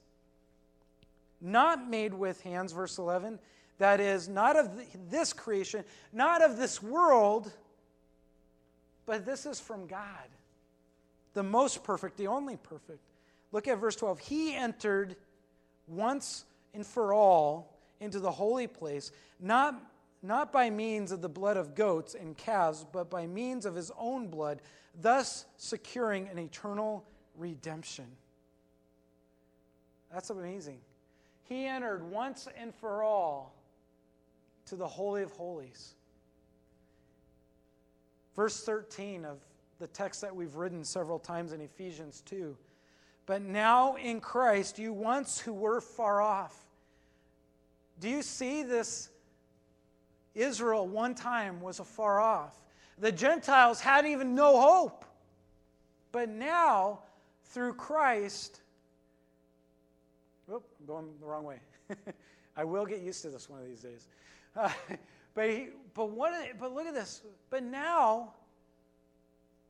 not 1.43 1.91
made 1.91 2.15
with 2.15 2.41
hands, 2.41 2.73
verse 2.73 2.97
11. 2.97 3.39
That 3.77 4.01
is, 4.01 4.31
not 4.31 4.57
of 4.57 4.71
this 5.11 5.35
creation, 5.35 5.85
not 6.11 6.43
of 6.43 6.57
this 6.57 6.83
world, 6.83 7.53
but 9.05 9.27
this 9.27 9.45
is 9.45 9.61
from 9.61 9.87
God, 9.87 10.29
the 11.35 11.43
most 11.43 11.85
perfect, 11.85 12.17
the 12.17 12.29
only 12.29 12.57
perfect. 12.57 13.01
Look 13.53 13.69
at 13.69 13.77
verse 13.77 13.97
12. 13.97 14.21
He 14.21 14.55
entered 14.55 15.15
once 15.87 16.47
and 16.73 16.87
for 16.87 17.13
all 17.13 17.79
into 18.01 18.21
the 18.21 18.31
holy 18.31 18.69
place, 18.69 19.13
not, 19.39 19.79
not 20.23 20.51
by 20.51 20.71
means 20.71 21.13
of 21.13 21.21
the 21.21 21.29
blood 21.29 21.59
of 21.59 21.75
goats 21.75 22.15
and 22.15 22.39
calves, 22.39 22.87
but 22.91 23.11
by 23.11 23.27
means 23.27 23.67
of 23.67 23.75
his 23.75 23.93
own 23.99 24.29
blood, 24.29 24.63
thus 24.99 25.45
securing 25.59 26.29
an 26.29 26.39
eternal 26.39 27.05
redemption. 27.37 28.07
That's 30.12 30.31
amazing. 30.31 30.79
He 31.45 31.67
entered 31.67 32.09
once 32.11 32.49
and 32.59 32.75
for 32.75 33.03
all 33.03 33.55
to 34.67 34.77
the 34.77 34.87
Holy 34.87 35.23
of 35.23 35.33
Holies. 35.33 35.95
Verse 38.37 38.62
13 38.65 39.25
of 39.25 39.39
the 39.79 39.87
text 39.89 40.21
that 40.21 40.35
we've 40.35 40.55
written 40.55 40.85
several 40.85 41.19
times 41.19 41.53
in 41.53 41.61
Ephesians 41.61 42.23
2. 42.27 42.57
But 43.27 43.43
now 43.43 43.97
in 43.97 44.21
Christ, 44.21 44.79
you 44.79 44.93
once 44.93 45.39
who 45.39 45.53
were 45.53 45.81
far 45.81 46.21
off. 46.21 46.57
Do 48.01 48.09
you 48.09 48.23
see 48.23 48.62
this? 48.62 49.11
Israel 50.35 50.87
one 50.87 51.15
time 51.15 51.61
was 51.61 51.79
afar 51.79 52.21
off. 52.21 52.59
The 52.99 53.12
Gentiles 53.12 53.81
had 53.81 54.07
even 54.07 54.35
no 54.35 54.61
hope. 54.61 55.05
But 56.11 56.29
now 56.29 57.01
through 57.52 57.75
Christ. 57.75 58.61
Whoop, 60.47 60.64
I'm 60.80 60.87
going 60.87 61.06
the 61.21 61.26
wrong 61.26 61.44
way. 61.44 61.61
I 62.56 62.64
will 62.64 62.87
get 62.87 63.00
used 63.00 63.23
to 63.23 63.30
this 63.30 63.49
one 63.49 63.61
of 63.61 63.66
these 63.66 63.80
days. 63.80 64.09
Uh, 64.54 64.68
but, 65.32 65.49
he, 65.49 65.68
but, 65.94 66.11
what, 66.11 66.35
but 66.61 66.75
look 66.75 66.87
at 66.87 66.92
this. 66.92 67.23
But 67.49 67.62
now 67.62 68.35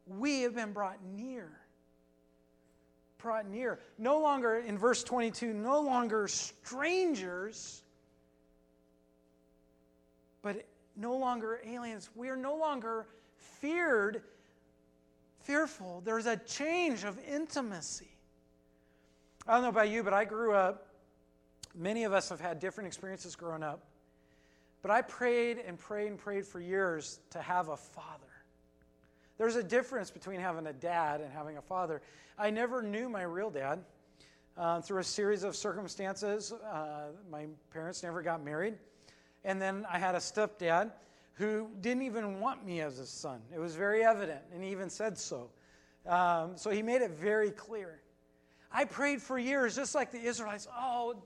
we 0.08 0.40
have 0.40 0.56
been 0.56 0.72
brought 0.72 0.98
near. 1.14 1.52
Brought 3.18 3.48
near. 3.48 3.78
No 3.96 4.18
longer, 4.18 4.56
in 4.56 4.76
verse 4.76 5.04
22, 5.04 5.52
no 5.52 5.80
longer 5.80 6.26
strangers, 6.26 7.84
but 10.42 10.66
no 10.96 11.16
longer 11.16 11.60
aliens. 11.64 12.10
We 12.16 12.28
are 12.28 12.36
no 12.36 12.56
longer 12.56 13.06
feared 13.60 14.22
fearful. 15.44 16.02
There's 16.04 16.26
a 16.26 16.36
change 16.36 17.04
of 17.04 17.18
intimacy. 17.28 18.08
I 19.46 19.54
don't 19.54 19.62
know 19.62 19.68
about 19.68 19.88
you, 19.88 20.02
but 20.02 20.14
I 20.14 20.24
grew 20.24 20.54
up, 20.54 20.88
many 21.74 22.04
of 22.04 22.12
us 22.12 22.28
have 22.28 22.40
had 22.40 22.60
different 22.60 22.86
experiences 22.86 23.34
growing 23.34 23.62
up. 23.62 23.84
But 24.82 24.90
I 24.90 25.02
prayed 25.02 25.58
and 25.58 25.78
prayed 25.78 26.08
and 26.08 26.18
prayed 26.18 26.46
for 26.46 26.60
years 26.60 27.20
to 27.30 27.40
have 27.40 27.68
a 27.68 27.76
father. 27.76 28.26
There's 29.38 29.56
a 29.56 29.62
difference 29.62 30.10
between 30.10 30.40
having 30.40 30.66
a 30.66 30.72
dad 30.72 31.20
and 31.20 31.32
having 31.32 31.56
a 31.56 31.62
father. 31.62 32.02
I 32.38 32.50
never 32.50 32.82
knew 32.82 33.08
my 33.08 33.22
real 33.22 33.50
dad. 33.50 33.80
Uh, 34.54 34.82
through 34.82 34.98
a 34.98 35.04
series 35.04 35.44
of 35.44 35.56
circumstances, 35.56 36.52
uh, 36.52 37.04
my 37.30 37.46
parents 37.72 38.02
never 38.02 38.20
got 38.20 38.44
married. 38.44 38.74
And 39.44 39.60
then 39.60 39.86
I 39.90 39.98
had 39.98 40.14
a 40.14 40.18
stepdad 40.18 40.90
who 41.42 41.68
didn't 41.80 42.02
even 42.02 42.40
want 42.40 42.64
me 42.64 42.80
as 42.80 42.96
his 42.96 43.08
son. 43.08 43.40
It 43.54 43.58
was 43.58 43.74
very 43.74 44.04
evident, 44.04 44.40
and 44.54 44.62
he 44.62 44.70
even 44.70 44.88
said 44.88 45.18
so. 45.18 45.50
Um, 46.06 46.56
so 46.56 46.70
he 46.70 46.82
made 46.82 47.02
it 47.02 47.12
very 47.12 47.50
clear. 47.50 48.00
I 48.72 48.84
prayed 48.84 49.20
for 49.20 49.38
years, 49.38 49.76
just 49.76 49.94
like 49.94 50.10
the 50.10 50.20
Israelites. 50.20 50.66
Oh, 50.76 51.16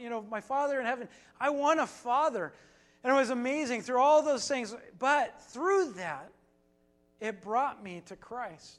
you 0.00 0.10
know, 0.10 0.24
my 0.28 0.40
Father 0.40 0.80
in 0.80 0.86
heaven, 0.86 1.08
I 1.40 1.50
want 1.50 1.80
a 1.80 1.86
father. 1.86 2.52
And 3.02 3.12
it 3.12 3.16
was 3.16 3.30
amazing 3.30 3.82
through 3.82 4.00
all 4.00 4.22
those 4.22 4.46
things. 4.46 4.74
But 4.98 5.40
through 5.42 5.92
that, 5.92 6.30
it 7.20 7.40
brought 7.40 7.82
me 7.82 8.02
to 8.06 8.16
Christ. 8.16 8.78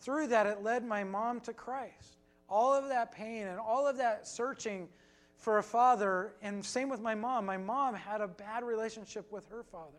Through 0.00 0.28
that, 0.28 0.46
it 0.46 0.62
led 0.62 0.84
my 0.84 1.04
mom 1.04 1.40
to 1.40 1.52
Christ. 1.52 2.16
All 2.48 2.72
of 2.72 2.88
that 2.88 3.12
pain 3.12 3.46
and 3.46 3.58
all 3.58 3.86
of 3.86 3.98
that 3.98 4.26
searching 4.26 4.88
for 5.36 5.58
a 5.58 5.62
father, 5.62 6.34
and 6.42 6.64
same 6.64 6.88
with 6.88 7.00
my 7.00 7.14
mom. 7.14 7.46
My 7.46 7.56
mom 7.56 7.94
had 7.94 8.20
a 8.20 8.28
bad 8.28 8.64
relationship 8.64 9.30
with 9.30 9.46
her 9.48 9.62
father. 9.62 9.98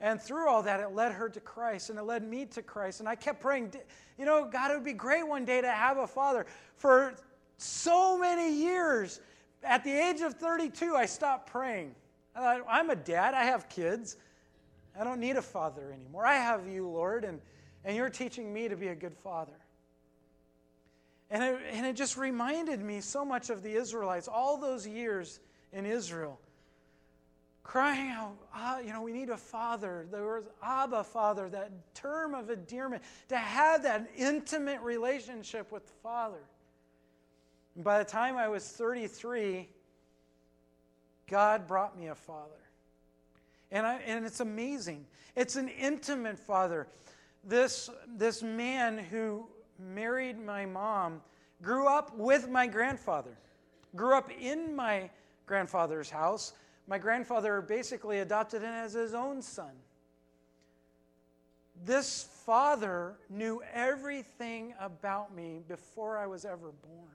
And 0.00 0.20
through 0.20 0.48
all 0.48 0.64
that, 0.64 0.80
it 0.80 0.92
led 0.92 1.12
her 1.12 1.28
to 1.28 1.38
Christ 1.38 1.88
and 1.88 1.98
it 1.98 2.02
led 2.02 2.28
me 2.28 2.44
to 2.46 2.62
Christ. 2.62 2.98
And 2.98 3.08
I 3.08 3.14
kept 3.14 3.40
praying, 3.40 3.72
you 4.18 4.24
know, 4.24 4.44
God, 4.44 4.72
it 4.72 4.74
would 4.74 4.84
be 4.84 4.92
great 4.92 5.26
one 5.26 5.44
day 5.44 5.60
to 5.60 5.70
have 5.70 5.96
a 5.96 6.08
father. 6.08 6.44
For 6.76 7.14
so 7.56 8.18
many 8.18 8.52
years, 8.52 9.20
at 9.62 9.84
the 9.84 9.92
age 9.92 10.20
of 10.20 10.34
32, 10.34 10.96
I 10.96 11.06
stopped 11.06 11.50
praying. 11.50 11.94
I 12.34 12.40
thought, 12.40 12.66
I'm 12.68 12.90
a 12.90 12.96
dad, 12.96 13.34
I 13.34 13.44
have 13.44 13.68
kids. 13.68 14.16
I 14.98 15.04
don't 15.04 15.20
need 15.20 15.36
a 15.36 15.42
father 15.42 15.92
anymore. 15.92 16.26
I 16.26 16.34
have 16.34 16.66
you, 16.66 16.88
Lord, 16.88 17.24
and, 17.24 17.40
and 17.84 17.96
you're 17.96 18.10
teaching 18.10 18.52
me 18.52 18.68
to 18.68 18.76
be 18.76 18.88
a 18.88 18.94
good 18.96 19.14
father. 19.14 19.52
And 21.32 21.42
it, 21.42 21.58
and 21.72 21.86
it 21.86 21.96
just 21.96 22.18
reminded 22.18 22.82
me 22.82 23.00
so 23.00 23.24
much 23.24 23.48
of 23.48 23.62
the 23.62 23.72
Israelites, 23.72 24.28
all 24.28 24.58
those 24.58 24.86
years 24.86 25.40
in 25.72 25.86
Israel, 25.86 26.38
crying 27.62 28.10
out, 28.10 28.36
ah, 28.54 28.80
you 28.80 28.92
know, 28.92 29.00
we 29.00 29.12
need 29.12 29.30
a 29.30 29.36
father. 29.38 30.06
There 30.10 30.24
was 30.24 30.44
Abba, 30.62 31.02
Father, 31.04 31.48
that 31.48 31.70
term 31.94 32.34
of 32.34 32.50
endearment, 32.50 33.02
to 33.30 33.38
have 33.38 33.82
that 33.84 34.10
intimate 34.14 34.82
relationship 34.82 35.72
with 35.72 35.86
the 35.86 35.94
Father. 36.02 36.42
And 37.76 37.82
by 37.82 37.96
the 37.98 38.04
time 38.04 38.36
I 38.36 38.48
was 38.48 38.68
33, 38.68 39.70
God 41.28 41.66
brought 41.66 41.98
me 41.98 42.08
a 42.08 42.14
father. 42.14 42.50
And, 43.70 43.86
I, 43.86 43.94
and 44.06 44.26
it's 44.26 44.40
amazing. 44.40 45.06
It's 45.34 45.56
an 45.56 45.68
intimate 45.68 46.38
father. 46.38 46.88
This, 47.42 47.88
this 48.06 48.42
man 48.42 48.98
who 48.98 49.46
married 49.82 50.38
my 50.38 50.66
mom 50.66 51.20
grew 51.62 51.86
up 51.86 52.16
with 52.16 52.48
my 52.48 52.66
grandfather, 52.66 53.36
grew 53.94 54.16
up 54.16 54.30
in 54.40 54.74
my 54.74 55.08
grandfather's 55.46 56.10
house. 56.10 56.52
My 56.88 56.98
grandfather 56.98 57.60
basically 57.60 58.18
adopted 58.18 58.62
him 58.62 58.72
as 58.72 58.92
his 58.92 59.14
own 59.14 59.40
son. 59.40 59.72
This 61.84 62.28
father 62.44 63.16
knew 63.30 63.62
everything 63.72 64.74
about 64.80 65.34
me 65.34 65.60
before 65.68 66.18
I 66.18 66.26
was 66.26 66.44
ever 66.44 66.72
born. 66.82 67.08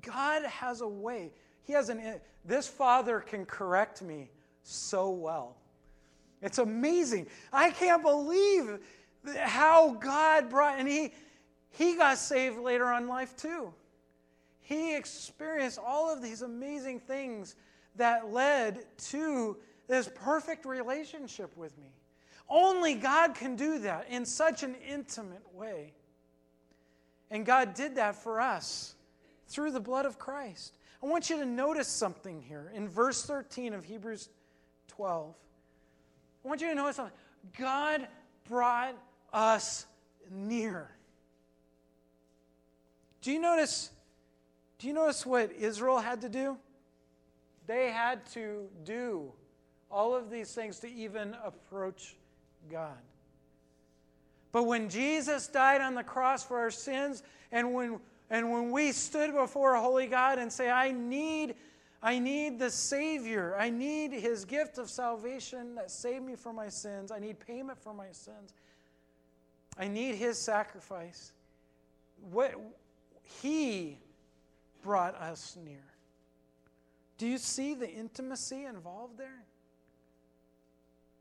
God 0.00 0.44
has 0.44 0.80
a 0.80 0.88
way. 0.88 1.30
He 1.64 1.72
has 1.72 1.88
an 1.88 2.20
this 2.44 2.66
father 2.66 3.20
can 3.20 3.46
correct 3.46 4.02
me 4.02 4.30
so 4.62 5.10
well. 5.10 5.56
It's 6.40 6.58
amazing. 6.58 7.28
I 7.52 7.70
can't 7.70 8.02
believe 8.02 8.80
how 9.38 9.94
God 9.94 10.50
brought 10.50 10.78
and 10.78 10.88
he 10.88 11.12
he 11.70 11.96
got 11.96 12.18
saved 12.18 12.58
later 12.58 12.86
on 12.86 13.08
life 13.08 13.36
too. 13.36 13.72
He 14.60 14.94
experienced 14.94 15.78
all 15.84 16.12
of 16.12 16.22
these 16.22 16.42
amazing 16.42 17.00
things 17.00 17.56
that 17.96 18.30
led 18.30 18.84
to 19.10 19.56
this 19.88 20.08
perfect 20.14 20.64
relationship 20.64 21.56
with 21.56 21.76
me. 21.78 21.92
Only 22.48 22.94
God 22.94 23.34
can 23.34 23.56
do 23.56 23.78
that 23.80 24.06
in 24.08 24.24
such 24.24 24.62
an 24.62 24.76
intimate 24.86 25.42
way. 25.54 25.94
And 27.30 27.46
God 27.46 27.74
did 27.74 27.96
that 27.96 28.14
for 28.14 28.40
us 28.40 28.94
through 29.48 29.72
the 29.72 29.80
blood 29.80 30.04
of 30.04 30.18
Christ. 30.18 30.76
I 31.02 31.06
want 31.06 31.30
you 31.30 31.38
to 31.38 31.46
notice 31.46 31.88
something 31.88 32.40
here 32.40 32.70
in 32.74 32.88
verse 32.88 33.24
13 33.24 33.72
of 33.72 33.84
Hebrews 33.84 34.28
12. 34.88 35.34
I 36.44 36.48
want 36.48 36.60
you 36.60 36.68
to 36.68 36.74
notice 36.74 36.96
something. 36.96 37.16
God 37.58 38.06
brought 38.48 38.94
us 39.32 39.86
near. 40.30 40.90
Do 43.20 43.32
you 43.32 43.40
notice 43.40 43.90
do 44.82 44.88
you 44.88 44.94
notice 44.94 45.24
what 45.24 45.52
Israel 45.52 46.00
had 46.00 46.22
to 46.22 46.28
do? 46.28 46.56
They 47.68 47.92
had 47.92 48.26
to 48.32 48.68
do 48.84 49.30
all 49.92 50.12
of 50.12 50.28
these 50.28 50.52
things 50.52 50.80
to 50.80 50.90
even 50.90 51.36
approach 51.44 52.16
God. 52.68 52.98
But 54.50 54.64
when 54.64 54.88
Jesus 54.88 55.46
died 55.46 55.80
on 55.82 55.94
the 55.94 56.02
cross 56.02 56.44
for 56.44 56.58
our 56.58 56.72
sins, 56.72 57.22
and 57.52 57.72
when, 57.72 58.00
and 58.28 58.50
when 58.50 58.72
we 58.72 58.90
stood 58.90 59.32
before 59.32 59.74
a 59.74 59.80
holy 59.80 60.08
God 60.08 60.40
and 60.40 60.52
say, 60.52 60.68
I 60.68 60.90
need, 60.90 61.54
I 62.02 62.18
need 62.18 62.58
the 62.58 62.70
Savior, 62.70 63.54
I 63.56 63.70
need 63.70 64.10
his 64.10 64.44
gift 64.44 64.78
of 64.78 64.90
salvation 64.90 65.76
that 65.76 65.92
saved 65.92 66.24
me 66.24 66.34
from 66.34 66.56
my 66.56 66.68
sins, 66.68 67.12
I 67.12 67.20
need 67.20 67.38
payment 67.38 67.78
for 67.78 67.94
my 67.94 68.10
sins, 68.10 68.52
I 69.78 69.88
need 69.88 70.14
his 70.16 70.38
sacrifice. 70.38 71.32
What, 72.30 72.54
he 73.42 73.98
brought 74.82 75.14
us 75.14 75.56
near. 75.64 75.84
Do 77.18 77.26
you 77.26 77.38
see 77.38 77.74
the 77.74 77.90
intimacy 77.90 78.64
involved 78.64 79.18
there? 79.18 79.44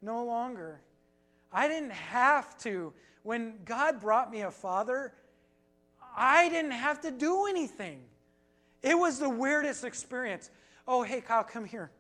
No 0.02 0.26
longer 0.26 0.82
I 1.52 1.68
didn't 1.68 1.92
have 1.92 2.58
to. 2.60 2.94
When 3.24 3.56
God 3.66 4.00
brought 4.00 4.32
me 4.32 4.42
a 4.42 4.52
father, 4.52 5.14
I 6.16 6.50
didn't 6.50 6.72
have 6.72 7.02
to 7.02 7.12
do 7.12 7.46
anything. 7.46 8.02
It 8.82 8.98
was 8.98 9.20
the 9.20 9.30
weirdest 9.30 9.84
experience. 9.84 10.50
Oh, 10.88 11.04
hey, 11.04 11.22
Kyle, 11.22 11.44
come 11.44 11.66
here. 11.66 11.92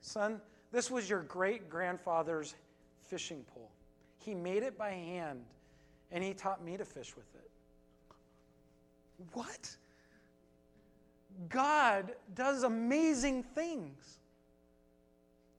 Son, 0.00 0.40
this 0.70 0.90
was 0.90 1.08
your 1.08 1.22
great 1.22 1.70
grandfather's 1.70 2.54
fishing 3.02 3.44
pole. 3.54 3.70
He 4.18 4.34
made 4.34 4.62
it 4.62 4.76
by 4.76 4.90
hand, 4.90 5.40
and 6.14 6.24
he 6.24 6.32
taught 6.32 6.64
me 6.64 6.78
to 6.78 6.84
fish 6.84 7.14
with 7.14 7.26
it. 7.34 7.50
What? 9.34 9.76
God 11.48 12.12
does 12.34 12.62
amazing 12.62 13.42
things. 13.42 14.18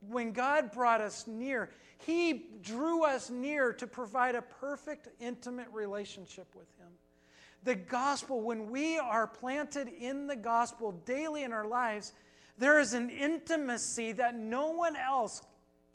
When 0.08 0.32
God 0.32 0.72
brought 0.72 1.02
us 1.02 1.28
near, 1.28 1.70
he 1.98 2.46
drew 2.62 3.04
us 3.04 3.30
near 3.30 3.74
to 3.74 3.88
provide 3.88 4.36
a 4.36 4.42
perfect, 4.42 5.10
intimate 5.20 5.68
relationship 5.72 6.48
with 6.56 6.68
Him. 6.78 6.88
The 7.64 7.76
gospel, 7.76 8.42
when 8.42 8.70
we 8.70 9.00
are 9.00 9.26
planted 9.26 9.88
in 9.88 10.28
the 10.28 10.36
gospel 10.36 10.92
daily 11.06 11.44
in 11.44 11.52
our 11.52 11.66
lives, 11.66 12.14
there 12.58 12.80
is 12.80 12.94
an 12.94 13.10
intimacy 13.10 14.12
that 14.14 14.36
no 14.36 14.70
one 14.70 14.96
else 14.96 15.42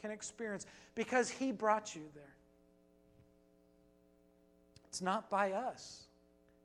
can 0.03 0.11
experience 0.11 0.67
because 0.97 1.31
He 1.31 1.53
brought 1.53 1.95
you 1.95 2.03
there. 2.15 2.30
It's 4.91 5.01
not 5.01 5.31
by 5.31 5.53
us. 5.53 6.09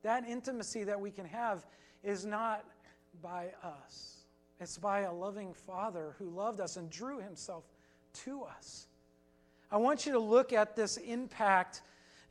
That 0.01 0.27
intimacy 0.27 0.83
that 0.83 0.99
we 0.99 1.11
can 1.11 1.25
have 1.25 1.65
is 2.03 2.25
not 2.25 2.65
by 3.21 3.49
us. 3.63 4.25
It's 4.59 4.77
by 4.77 5.01
a 5.01 5.13
loving 5.13 5.53
Father 5.53 6.15
who 6.17 6.29
loved 6.29 6.59
us 6.59 6.75
and 6.75 6.89
drew 6.89 7.19
Himself 7.19 7.63
to 8.25 8.43
us. 8.43 8.87
I 9.71 9.77
want 9.77 10.05
you 10.05 10.13
to 10.13 10.19
look 10.19 10.53
at 10.53 10.75
this 10.75 10.97
impact 10.97 11.81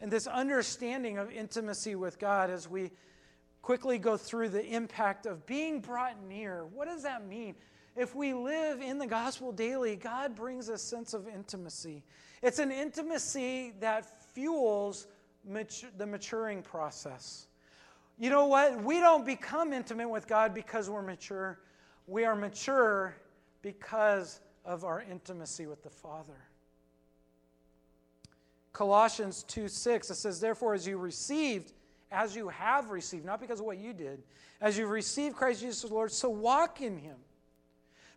and 0.00 0.10
this 0.10 0.26
understanding 0.26 1.18
of 1.18 1.30
intimacy 1.30 1.94
with 1.94 2.18
God 2.18 2.50
as 2.50 2.68
we 2.68 2.90
quickly 3.62 3.98
go 3.98 4.16
through 4.16 4.48
the 4.48 4.64
impact 4.64 5.26
of 5.26 5.46
being 5.46 5.80
brought 5.80 6.22
near. 6.26 6.66
What 6.66 6.86
does 6.86 7.04
that 7.04 7.26
mean? 7.26 7.54
If 7.96 8.14
we 8.14 8.34
live 8.34 8.82
in 8.82 8.98
the 8.98 9.06
gospel 9.06 9.52
daily, 9.52 9.94
God 9.94 10.34
brings 10.34 10.68
a 10.68 10.76
sense 10.76 11.14
of 11.14 11.28
intimacy. 11.28 12.02
It's 12.42 12.58
an 12.58 12.72
intimacy 12.72 13.72
that 13.80 14.32
fuels 14.32 15.06
the 15.96 16.06
maturing 16.06 16.62
process. 16.62 17.46
You 18.18 18.30
know 18.30 18.46
what? 18.46 18.82
We 18.82 19.00
don't 19.00 19.26
become 19.26 19.72
intimate 19.72 20.08
with 20.08 20.26
God 20.26 20.54
because 20.54 20.88
we're 20.88 21.02
mature. 21.02 21.58
We 22.06 22.24
are 22.24 22.36
mature 22.36 23.16
because 23.62 24.40
of 24.64 24.84
our 24.84 25.02
intimacy 25.02 25.66
with 25.66 25.82
the 25.82 25.90
Father. 25.90 26.48
Colossians 28.72 29.44
2 29.44 29.68
6, 29.68 30.10
it 30.10 30.14
says, 30.14 30.40
Therefore, 30.40 30.74
as 30.74 30.86
you 30.86 30.98
received, 30.98 31.72
as 32.10 32.34
you 32.34 32.48
have 32.48 32.90
received, 32.90 33.24
not 33.24 33.40
because 33.40 33.60
of 33.60 33.66
what 33.66 33.78
you 33.78 33.92
did, 33.92 34.22
as 34.60 34.78
you've 34.78 34.90
received 34.90 35.36
Christ 35.36 35.60
Jesus 35.60 35.82
the 35.82 35.94
Lord, 35.94 36.12
so 36.12 36.28
walk 36.28 36.80
in 36.80 36.96
him. 36.96 37.16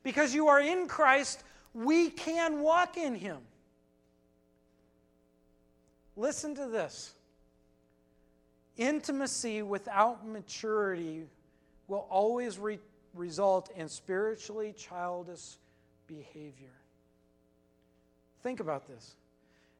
Because 0.04 0.34
you 0.34 0.48
are 0.48 0.62
in 0.62 0.88
Christ, 0.88 1.44
we 1.74 2.10
can 2.10 2.62
walk 2.62 2.98
in 2.98 3.14
him. 3.14 3.38
Listen 6.16 6.56
to 6.56 6.68
this 6.68 7.14
intimacy 8.78 9.62
without 9.62 10.28
maturity 10.28 11.26
will 11.88 12.06
always 12.10 12.60
re- 12.60 12.80
result 13.14 13.70
in 13.76 13.90
spiritually 13.90 14.74
childish 14.78 15.58
behavior. 16.08 16.74
Think 18.44 18.60
about 18.60 18.88
this. 18.88 19.16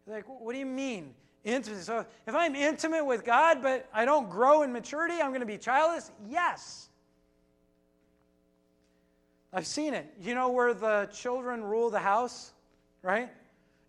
Like, 0.06 0.26
what 0.28 0.54
do 0.54 0.60
you 0.60 0.66
mean? 0.66 1.14
Intimacy. 1.44 1.84
So 1.84 2.06
if 2.26 2.36
I'm 2.36 2.56
intimate 2.56 3.06
with 3.06 3.24
God, 3.24 3.62
but 3.62 3.88
I 3.94 4.06
don't 4.06 4.30
grow 4.30 4.64
in 4.64 4.74
maturity, 4.74 5.16
I'm 5.22 5.30
going 5.30 5.42
to 5.42 5.46
be 5.46 5.58
childish? 5.58 6.06
Yes. 6.28 6.90
I've 9.54 9.68
seen 9.68 9.94
it. 9.94 10.12
You 10.22 10.36
know 10.36 10.50
where 10.50 10.74
the 10.74 11.10
children 11.14 11.64
rule 11.64 11.90
the 11.90 12.00
house, 12.00 12.52
right? 13.02 13.30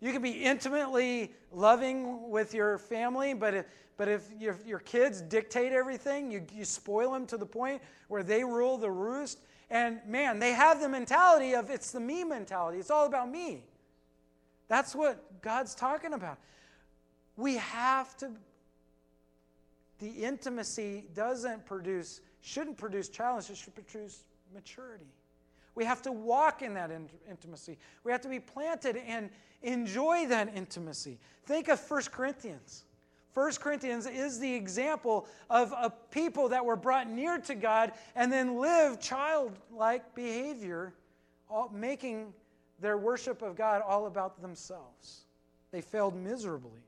You 0.01 0.13
can 0.13 0.21
be 0.21 0.31
intimately 0.31 1.33
loving 1.51 2.29
with 2.29 2.53
your 2.53 2.77
family, 2.77 3.33
but 3.33 3.53
if, 3.53 3.65
but 3.97 4.07
if 4.07 4.29
your, 4.39 4.57
your 4.65 4.79
kids 4.79 5.21
dictate 5.21 5.73
everything, 5.73 6.31
you, 6.31 6.45
you 6.53 6.63
spoil 6.63 7.11
them 7.11 7.25
to 7.27 7.37
the 7.37 7.45
point 7.45 7.81
where 8.07 8.23
they 8.23 8.43
rule 8.43 8.77
the 8.77 8.89
roost. 8.89 9.39
And 9.69 9.99
man, 10.07 10.39
they 10.39 10.51
have 10.51 10.79
the 10.79 10.87
mentality 10.87 11.53
of 11.53 11.69
it's 11.69 11.91
the 11.91 11.99
me 11.99 12.23
mentality. 12.23 12.79
It's 12.79 12.89
all 12.89 13.05
about 13.05 13.29
me. 13.29 13.63
That's 14.69 14.95
what 14.95 15.41
God's 15.41 15.75
talking 15.75 16.13
about. 16.13 16.37
We 17.35 17.55
have 17.55 18.15
to, 18.17 18.31
the 19.99 20.09
intimacy 20.09 21.05
doesn't 21.13 21.65
produce, 21.65 22.21
shouldn't 22.41 22.77
produce 22.77 23.09
challenge, 23.09 23.49
it 23.49 23.57
should 23.57 23.75
produce 23.75 24.23
maturity. 24.53 25.05
We 25.79 25.85
have 25.85 26.01
to 26.01 26.11
walk 26.11 26.61
in 26.61 26.73
that 26.73 26.91
intimacy. 27.29 27.77
We 28.03 28.11
have 28.11 28.19
to 28.23 28.27
be 28.27 28.41
planted 28.41 28.97
and 28.97 29.29
enjoy 29.61 30.27
that 30.27 30.53
intimacy. 30.53 31.17
Think 31.45 31.69
of 31.69 31.79
1 31.79 32.01
Corinthians. 32.11 32.83
1 33.33 33.51
Corinthians 33.61 34.05
is 34.05 34.39
the 34.39 34.53
example 34.53 35.25
of 35.49 35.71
a 35.71 35.89
people 36.11 36.49
that 36.49 36.65
were 36.65 36.75
brought 36.75 37.09
near 37.09 37.37
to 37.37 37.55
God 37.55 37.93
and 38.13 38.29
then 38.29 38.57
lived 38.57 38.99
childlike 39.01 40.13
behavior, 40.15 40.93
making 41.71 42.33
their 42.81 42.97
worship 42.97 43.41
of 43.41 43.55
God 43.55 43.81
all 43.81 44.05
about 44.05 44.41
themselves. 44.41 45.21
They 45.71 45.79
failed 45.79 46.13
miserably. 46.13 46.81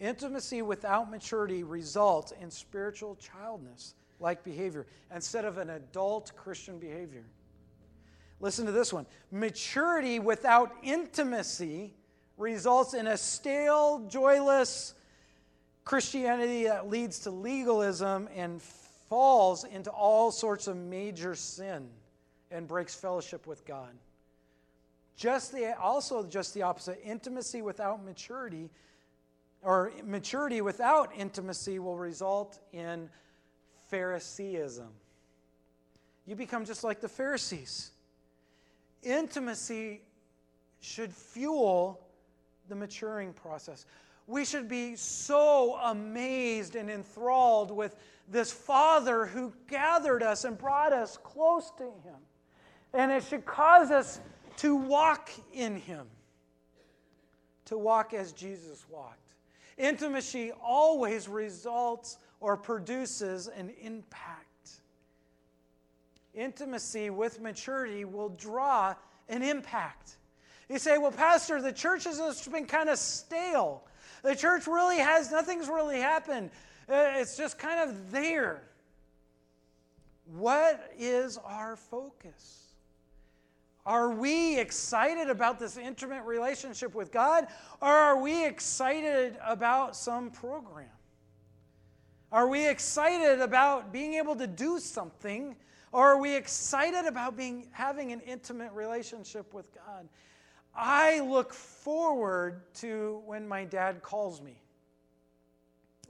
Intimacy 0.00 0.62
without 0.62 1.10
maturity 1.10 1.64
results 1.64 2.32
in 2.40 2.50
spiritual 2.50 3.16
childness 3.16 3.94
like 4.24 4.42
behavior 4.42 4.86
instead 5.14 5.44
of 5.44 5.58
an 5.58 5.70
adult 5.70 6.32
Christian 6.34 6.78
behavior. 6.78 7.24
Listen 8.40 8.66
to 8.66 8.72
this 8.72 8.92
one. 8.92 9.06
Maturity 9.30 10.18
without 10.18 10.72
intimacy 10.82 11.94
results 12.36 12.94
in 12.94 13.06
a 13.06 13.16
stale, 13.16 14.04
joyless 14.08 14.94
Christianity 15.84 16.64
that 16.64 16.88
leads 16.88 17.20
to 17.20 17.30
legalism 17.30 18.28
and 18.34 18.60
falls 18.60 19.64
into 19.64 19.90
all 19.90 20.32
sorts 20.32 20.66
of 20.66 20.76
major 20.76 21.34
sin 21.34 21.88
and 22.50 22.66
breaks 22.66 22.94
fellowship 22.94 23.46
with 23.46 23.64
God. 23.66 23.90
Just 25.16 25.52
the 25.52 25.78
also 25.78 26.24
just 26.24 26.54
the 26.54 26.62
opposite. 26.62 26.98
Intimacy 27.04 27.62
without 27.62 28.04
maturity 28.04 28.70
or 29.62 29.92
maturity 30.02 30.60
without 30.60 31.12
intimacy 31.16 31.78
will 31.78 31.96
result 31.96 32.58
in 32.72 33.08
Phariseeism. 33.90 34.88
You 36.26 36.36
become 36.36 36.64
just 36.64 36.84
like 36.84 37.00
the 37.00 37.08
Pharisees. 37.08 37.90
Intimacy 39.02 40.00
should 40.80 41.12
fuel 41.12 42.00
the 42.68 42.74
maturing 42.74 43.32
process. 43.32 43.86
We 44.26 44.44
should 44.44 44.68
be 44.68 44.96
so 44.96 45.76
amazed 45.76 46.76
and 46.76 46.90
enthralled 46.90 47.70
with 47.70 47.96
this 48.30 48.50
Father 48.50 49.26
who 49.26 49.52
gathered 49.68 50.22
us 50.22 50.44
and 50.44 50.56
brought 50.56 50.92
us 50.92 51.18
close 51.18 51.70
to 51.76 51.84
Him. 51.84 52.16
And 52.94 53.12
it 53.12 53.24
should 53.24 53.44
cause 53.44 53.90
us 53.90 54.20
to 54.58 54.76
walk 54.76 55.30
in 55.52 55.76
Him, 55.76 56.06
to 57.66 57.76
walk 57.76 58.14
as 58.14 58.32
Jesus 58.32 58.86
walked. 58.88 59.18
Intimacy 59.76 60.52
always 60.62 61.28
results 61.28 62.18
or 62.44 62.58
produces 62.58 63.48
an 63.48 63.72
impact. 63.80 64.72
Intimacy 66.34 67.08
with 67.08 67.40
maturity 67.40 68.04
will 68.04 68.28
draw 68.28 68.94
an 69.30 69.42
impact. 69.42 70.18
You 70.68 70.78
say, 70.78 70.98
well, 70.98 71.10
Pastor, 71.10 71.62
the 71.62 71.72
church 71.72 72.04
has 72.04 72.18
just 72.18 72.52
been 72.52 72.66
kind 72.66 72.90
of 72.90 72.98
stale. 72.98 73.84
The 74.22 74.36
church 74.36 74.66
really 74.66 74.98
has, 74.98 75.32
nothing's 75.32 75.68
really 75.68 75.98
happened. 75.98 76.50
Uh, 76.86 77.12
it's 77.14 77.34
just 77.34 77.58
kind 77.58 77.88
of 77.88 78.10
there. 78.10 78.62
What 80.26 80.92
is 80.98 81.38
our 81.38 81.76
focus? 81.76 82.74
Are 83.86 84.10
we 84.10 84.58
excited 84.58 85.30
about 85.30 85.58
this 85.58 85.78
intimate 85.78 86.24
relationship 86.24 86.94
with 86.94 87.10
God, 87.10 87.46
or 87.80 87.88
are 87.88 88.20
we 88.20 88.44
excited 88.44 89.38
about 89.42 89.96
some 89.96 90.30
program? 90.30 90.88
Are 92.34 92.48
we 92.48 92.68
excited 92.68 93.40
about 93.40 93.92
being 93.92 94.14
able 94.14 94.34
to 94.34 94.48
do 94.48 94.80
something, 94.80 95.54
or 95.92 96.14
are 96.14 96.18
we 96.18 96.34
excited 96.34 97.06
about 97.06 97.36
being 97.36 97.68
having 97.70 98.10
an 98.10 98.18
intimate 98.22 98.72
relationship 98.72 99.54
with 99.54 99.72
God? 99.72 100.08
I 100.74 101.20
look 101.20 101.54
forward 101.54 102.62
to 102.80 103.22
when 103.24 103.46
my 103.46 103.62
dad 103.62 104.02
calls 104.02 104.42
me. 104.42 104.60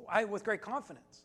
I, 0.08 0.24
with 0.24 0.44
great 0.44 0.62
confidence. 0.62 1.24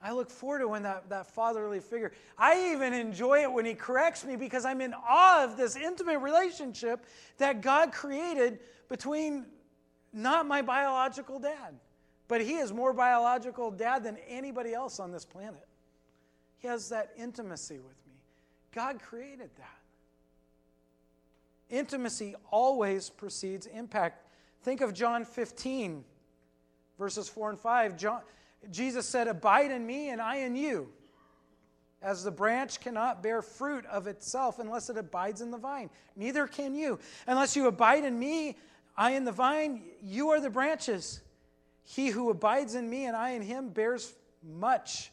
I 0.00 0.12
look 0.12 0.30
forward 0.30 0.60
to 0.60 0.68
when 0.68 0.84
that, 0.84 1.08
that 1.08 1.26
fatherly 1.26 1.80
figure. 1.80 2.12
I 2.38 2.72
even 2.72 2.94
enjoy 2.94 3.42
it 3.42 3.52
when 3.52 3.64
he 3.64 3.74
corrects 3.74 4.24
me 4.24 4.36
because 4.36 4.64
I'm 4.64 4.80
in 4.80 4.94
awe 4.94 5.42
of 5.42 5.56
this 5.56 5.74
intimate 5.74 6.20
relationship 6.20 7.04
that 7.38 7.62
God 7.62 7.90
created 7.90 8.60
between 8.88 9.44
not 10.12 10.46
my 10.46 10.62
biological 10.62 11.40
dad, 11.40 11.74
but 12.28 12.40
he 12.40 12.54
is 12.56 12.72
more 12.72 12.92
biological 12.92 13.70
dad 13.70 14.02
than 14.02 14.16
anybody 14.28 14.74
else 14.74 14.98
on 14.98 15.12
this 15.12 15.24
planet. 15.24 15.66
He 16.58 16.68
has 16.68 16.88
that 16.88 17.12
intimacy 17.16 17.78
with 17.78 17.96
me. 18.06 18.14
God 18.74 19.00
created 19.00 19.50
that. 19.58 19.78
Intimacy 21.70 22.34
always 22.50 23.10
precedes 23.10 23.66
impact. 23.66 24.24
Think 24.62 24.80
of 24.80 24.94
John 24.94 25.24
15, 25.24 26.04
verses 26.98 27.28
4 27.28 27.50
and 27.50 27.58
5. 27.58 27.96
John, 27.96 28.20
Jesus 28.70 29.06
said, 29.06 29.28
Abide 29.28 29.70
in 29.70 29.86
me 29.86 30.10
and 30.10 30.20
I 30.20 30.36
in 30.36 30.56
you. 30.56 30.88
As 32.02 32.22
the 32.22 32.30
branch 32.30 32.80
cannot 32.80 33.22
bear 33.22 33.42
fruit 33.42 33.84
of 33.86 34.06
itself 34.06 34.58
unless 34.58 34.90
it 34.90 34.96
abides 34.96 35.40
in 35.40 35.50
the 35.50 35.58
vine, 35.58 35.90
neither 36.14 36.46
can 36.46 36.74
you. 36.74 36.98
Unless 37.26 37.56
you 37.56 37.66
abide 37.66 38.04
in 38.04 38.18
me, 38.18 38.56
I 38.96 39.12
in 39.12 39.24
the 39.24 39.32
vine, 39.32 39.82
you 40.02 40.28
are 40.30 40.40
the 40.40 40.50
branches. 40.50 41.20
He 41.86 42.08
who 42.08 42.28
abides 42.28 42.74
in 42.74 42.90
me 42.90 43.06
and 43.06 43.16
I 43.16 43.30
in 43.30 43.42
him 43.42 43.70
bears 43.70 44.12
much 44.42 45.10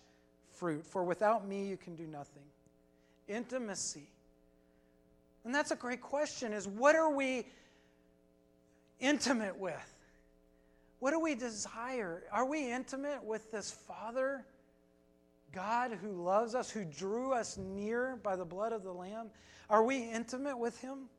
fruit, 0.52 0.86
for 0.86 1.04
without 1.04 1.48
me 1.48 1.68
you 1.68 1.78
can 1.78 1.96
do 1.96 2.06
nothing. 2.06 2.44
Intimacy 3.30 4.10
and 5.46 5.54
that's 5.54 5.72
a 5.72 5.76
great 5.76 6.02
question 6.02 6.54
is 6.54 6.68
what 6.68 6.96
are 6.96 7.12
we 7.12 7.46
intimate 9.00 9.58
with? 9.58 9.96
What 11.00 11.12
do 11.12 11.20
we 11.20 11.36
desire? 11.36 12.24
Are 12.32 12.46
we 12.46 12.72
intimate 12.72 13.24
with 13.24 13.52
this 13.52 13.72
Father, 13.72 14.46
God 15.52 15.92
who 16.02 16.24
loves 16.24 16.56
us, 16.56 16.72
who 16.72 16.86
drew 16.86 17.34
us 17.34 17.58
near 17.58 18.18
by 18.24 18.38
the 18.38 18.46
blood 18.46 18.72
of 18.72 18.84
the 18.84 18.94
Lamb? 18.94 19.30
Are 19.70 19.84
we 19.84 20.10
intimate 20.10 20.58
with 20.58 20.80
Him? 20.80 21.10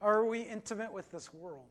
Or 0.00 0.18
are 0.18 0.26
we 0.26 0.42
intimate 0.42 0.92
with 0.92 1.10
this 1.10 1.34
world? 1.34 1.66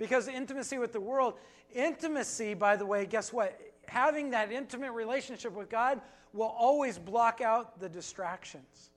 Because 0.00 0.28
intimacy 0.28 0.78
with 0.78 0.94
the 0.94 1.00
world, 1.00 1.34
intimacy, 1.74 2.54
by 2.54 2.74
the 2.74 2.86
way, 2.86 3.04
guess 3.04 3.34
what? 3.34 3.60
Having 3.86 4.30
that 4.30 4.50
intimate 4.50 4.92
relationship 4.92 5.52
with 5.52 5.68
God 5.68 6.00
will 6.32 6.54
always 6.58 6.98
block 6.98 7.42
out 7.42 7.78
the 7.78 7.88
distractions. 7.88 8.88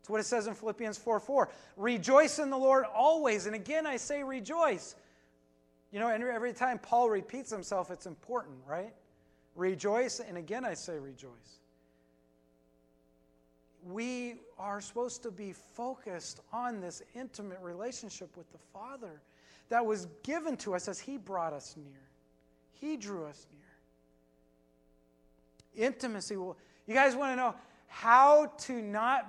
It's 0.00 0.08
what 0.08 0.18
it 0.18 0.24
says 0.24 0.46
in 0.46 0.54
Philippians 0.54 0.96
4 0.96 1.20
4. 1.20 1.50
Rejoice 1.76 2.38
in 2.38 2.48
the 2.48 2.56
Lord 2.56 2.86
always. 2.86 3.44
And 3.44 3.54
again, 3.54 3.86
I 3.86 3.98
say 3.98 4.22
rejoice. 4.22 4.94
You 5.92 6.00
know, 6.00 6.08
and 6.08 6.24
every 6.24 6.54
time 6.54 6.78
Paul 6.78 7.10
repeats 7.10 7.50
himself, 7.50 7.90
it's 7.90 8.06
important, 8.06 8.56
right? 8.66 8.94
Rejoice. 9.56 10.20
And 10.20 10.38
again, 10.38 10.64
I 10.64 10.72
say 10.72 10.98
rejoice. 10.98 11.60
We 13.84 14.36
are 14.58 14.80
supposed 14.80 15.22
to 15.24 15.30
be 15.30 15.52
focused 15.52 16.40
on 16.50 16.80
this 16.80 17.02
intimate 17.14 17.58
relationship 17.60 18.34
with 18.38 18.50
the 18.52 18.58
Father 18.72 19.20
that 19.70 19.84
was 19.84 20.06
given 20.22 20.56
to 20.58 20.74
us 20.74 20.86
as 20.86 21.00
He 21.00 21.16
brought 21.16 21.52
us 21.52 21.74
near. 21.76 22.08
He 22.72 22.96
drew 22.96 23.24
us 23.24 23.46
near. 23.52 23.60
Intimacy. 25.86 26.36
Well, 26.36 26.56
you 26.86 26.94
guys 26.94 27.16
want 27.16 27.32
to 27.32 27.36
know 27.36 27.54
how 27.86 28.52
to 28.58 28.82
not 28.82 29.26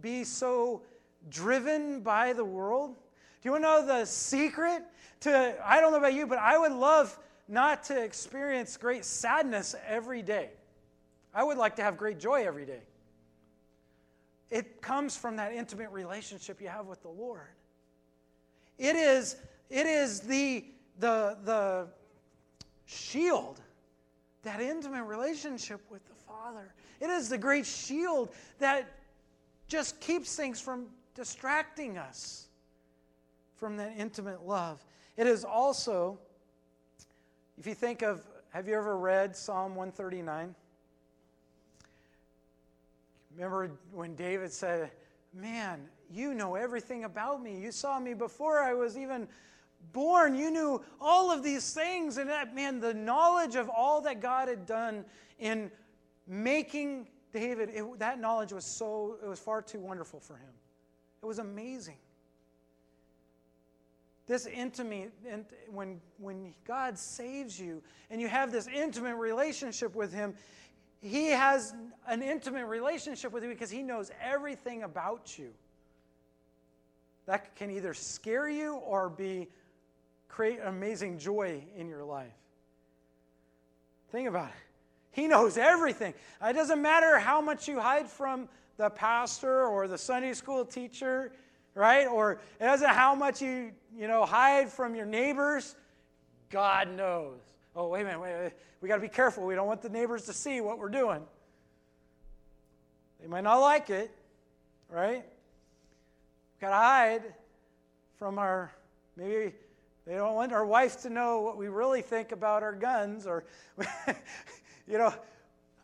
be 0.00 0.24
so 0.24 0.82
driven 1.30 2.00
by 2.00 2.32
the 2.32 2.44
world? 2.44 2.94
Do 2.94 3.48
you 3.48 3.52
want 3.52 3.64
to 3.64 3.68
know 3.68 3.86
the 3.86 4.04
secret 4.04 4.82
to, 5.20 5.54
I 5.64 5.80
don't 5.80 5.92
know 5.92 5.98
about 5.98 6.14
you, 6.14 6.26
but 6.26 6.38
I 6.38 6.58
would 6.58 6.72
love 6.72 7.16
not 7.48 7.84
to 7.84 8.02
experience 8.02 8.76
great 8.76 9.04
sadness 9.04 9.74
every 9.86 10.22
day. 10.22 10.50
I 11.34 11.44
would 11.44 11.58
like 11.58 11.76
to 11.76 11.82
have 11.82 11.96
great 11.96 12.18
joy 12.18 12.46
every 12.46 12.64
day. 12.64 12.82
It 14.50 14.80
comes 14.80 15.16
from 15.16 15.36
that 15.36 15.52
intimate 15.52 15.90
relationship 15.90 16.60
you 16.60 16.68
have 16.68 16.86
with 16.86 17.02
the 17.02 17.08
Lord. 17.08 17.40
It 18.78 18.96
is, 18.96 19.36
it 19.70 19.86
is 19.86 20.20
the, 20.20 20.64
the, 20.98 21.36
the 21.44 21.86
shield, 22.86 23.60
that 24.42 24.60
intimate 24.60 25.04
relationship 25.04 25.80
with 25.90 26.06
the 26.06 26.14
Father. 26.14 26.74
It 27.00 27.10
is 27.10 27.28
the 27.28 27.38
great 27.38 27.66
shield 27.66 28.30
that 28.58 28.88
just 29.68 30.00
keeps 30.00 30.36
things 30.36 30.60
from 30.60 30.86
distracting 31.14 31.98
us 31.98 32.48
from 33.56 33.76
that 33.76 33.94
intimate 33.96 34.46
love. 34.46 34.84
It 35.16 35.26
is 35.26 35.44
also, 35.44 36.18
if 37.58 37.66
you 37.66 37.74
think 37.74 38.02
of, 38.02 38.26
have 38.50 38.68
you 38.68 38.74
ever 38.74 38.96
read 38.96 39.34
Psalm 39.34 39.74
139? 39.74 40.54
Remember 43.36 43.70
when 43.92 44.14
David 44.14 44.52
said, 44.52 44.90
Man, 45.32 45.88
you 46.12 46.34
know 46.34 46.54
everything 46.54 47.04
about 47.04 47.42
me. 47.42 47.58
You 47.58 47.72
saw 47.72 47.98
me 47.98 48.14
before 48.14 48.60
I 48.60 48.72
was 48.72 48.96
even 48.96 49.26
born. 49.92 50.34
You 50.34 50.50
knew 50.50 50.82
all 51.00 51.30
of 51.30 51.42
these 51.42 51.72
things. 51.72 52.16
And 52.18 52.30
that, 52.30 52.54
man, 52.54 52.80
the 52.80 52.94
knowledge 52.94 53.56
of 53.56 53.68
all 53.68 54.00
that 54.02 54.20
God 54.20 54.48
had 54.48 54.66
done 54.66 55.04
in 55.38 55.70
making 56.26 57.08
David, 57.32 57.70
it, 57.74 57.98
that 57.98 58.20
knowledge 58.20 58.52
was 58.52 58.64
so, 58.64 59.16
it 59.22 59.28
was 59.28 59.40
far 59.40 59.60
too 59.60 59.80
wonderful 59.80 60.20
for 60.20 60.36
him. 60.36 60.52
It 61.22 61.26
was 61.26 61.38
amazing. 61.38 61.96
This 64.26 64.46
intimate, 64.46 65.12
when, 65.70 66.00
when 66.18 66.54
God 66.66 66.98
saves 66.98 67.60
you 67.60 67.82
and 68.10 68.20
you 68.20 68.28
have 68.28 68.52
this 68.52 68.66
intimate 68.68 69.16
relationship 69.16 69.94
with 69.94 70.14
Him, 70.14 70.34
He 71.02 71.26
has 71.26 71.74
an 72.08 72.22
intimate 72.22 72.66
relationship 72.66 73.32
with 73.32 73.42
you 73.42 73.50
because 73.50 73.70
He 73.70 73.82
knows 73.82 74.10
everything 74.22 74.82
about 74.82 75.38
you. 75.38 75.52
That 77.26 77.54
can 77.54 77.70
either 77.70 77.92
scare 77.92 78.48
you 78.48 78.76
or 78.76 79.10
be 79.10 79.48
create 80.34 80.58
amazing 80.64 81.16
joy 81.16 81.62
in 81.76 81.88
your 81.88 82.02
life. 82.02 82.32
Think 84.10 84.28
about 84.28 84.48
it. 84.48 84.54
He 85.12 85.28
knows 85.28 85.56
everything. 85.56 86.12
It 86.44 86.54
doesn't 86.54 86.82
matter 86.82 87.20
how 87.20 87.40
much 87.40 87.68
you 87.68 87.78
hide 87.78 88.08
from 88.08 88.48
the 88.76 88.90
pastor 88.90 89.64
or 89.66 89.86
the 89.86 89.96
Sunday 89.96 90.32
school 90.32 90.64
teacher, 90.64 91.30
right? 91.76 92.08
Or 92.08 92.40
it 92.60 92.64
doesn't 92.64 92.88
how 92.88 93.14
much 93.14 93.40
you, 93.40 93.70
you 93.96 94.08
know, 94.08 94.24
hide 94.24 94.68
from 94.68 94.96
your 94.96 95.06
neighbors. 95.06 95.76
God 96.50 96.90
knows. 96.90 97.38
Oh, 97.76 97.86
wait 97.86 98.00
a 98.00 98.04
minute, 98.04 98.20
wait, 98.20 98.52
we 98.80 98.88
got 98.88 98.96
to 98.96 99.02
be 99.02 99.08
careful. 99.08 99.46
We 99.46 99.54
don't 99.54 99.68
want 99.68 99.82
the 99.82 99.88
neighbors 99.88 100.24
to 100.26 100.32
see 100.32 100.60
what 100.60 100.80
we're 100.80 100.88
doing. 100.88 101.22
They 103.20 103.28
might 103.28 103.44
not 103.44 103.58
like 103.58 103.88
it, 103.88 104.10
right? 104.90 105.24
We've 105.24 106.60
got 106.60 106.70
to 106.70 106.74
hide 106.74 107.22
from 108.18 108.40
our, 108.40 108.72
maybe 109.16 109.52
they 110.06 110.14
don't 110.14 110.34
want 110.34 110.52
our 110.52 110.66
wife 110.66 111.00
to 111.02 111.10
know 111.10 111.40
what 111.40 111.56
we 111.56 111.68
really 111.68 112.02
think 112.02 112.32
about 112.32 112.62
our 112.62 112.74
guns, 112.74 113.26
or, 113.26 113.44
you 114.86 114.98
know, 114.98 115.14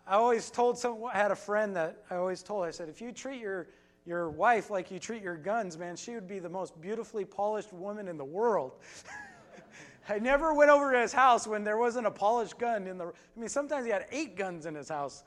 I 0.06 0.14
always 0.14 0.50
told 0.50 0.78
some, 0.78 1.04
I 1.04 1.16
had 1.16 1.30
a 1.30 1.36
friend 1.36 1.74
that 1.76 2.02
I 2.10 2.16
always 2.16 2.42
told, 2.42 2.66
I 2.66 2.70
said, 2.70 2.88
if 2.88 3.00
you 3.00 3.12
treat 3.12 3.40
your, 3.40 3.68
your 4.04 4.28
wife 4.28 4.70
like 4.70 4.90
you 4.90 4.98
treat 4.98 5.22
your 5.22 5.36
guns, 5.36 5.78
man, 5.78 5.96
she 5.96 6.14
would 6.14 6.28
be 6.28 6.38
the 6.38 6.48
most 6.48 6.78
beautifully 6.80 7.24
polished 7.24 7.72
woman 7.72 8.08
in 8.08 8.16
the 8.16 8.24
world. 8.24 8.72
I 10.08 10.18
never 10.18 10.52
went 10.52 10.70
over 10.70 10.92
to 10.92 11.00
his 11.00 11.12
house 11.12 11.46
when 11.46 11.62
there 11.62 11.78
wasn't 11.78 12.06
a 12.06 12.10
polished 12.10 12.58
gun 12.58 12.88
in 12.88 12.98
the. 12.98 13.06
I 13.06 13.40
mean, 13.40 13.48
sometimes 13.48 13.84
he 13.84 13.92
had 13.92 14.06
eight 14.10 14.36
guns 14.36 14.66
in 14.66 14.74
his 14.74 14.88
house. 14.88 15.22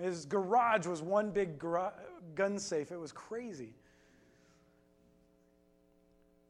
His 0.00 0.24
garage 0.24 0.86
was 0.86 1.02
one 1.02 1.30
big 1.30 1.58
gun 2.36 2.58
safe. 2.58 2.92
It 2.92 3.00
was 3.00 3.10
crazy. 3.10 3.74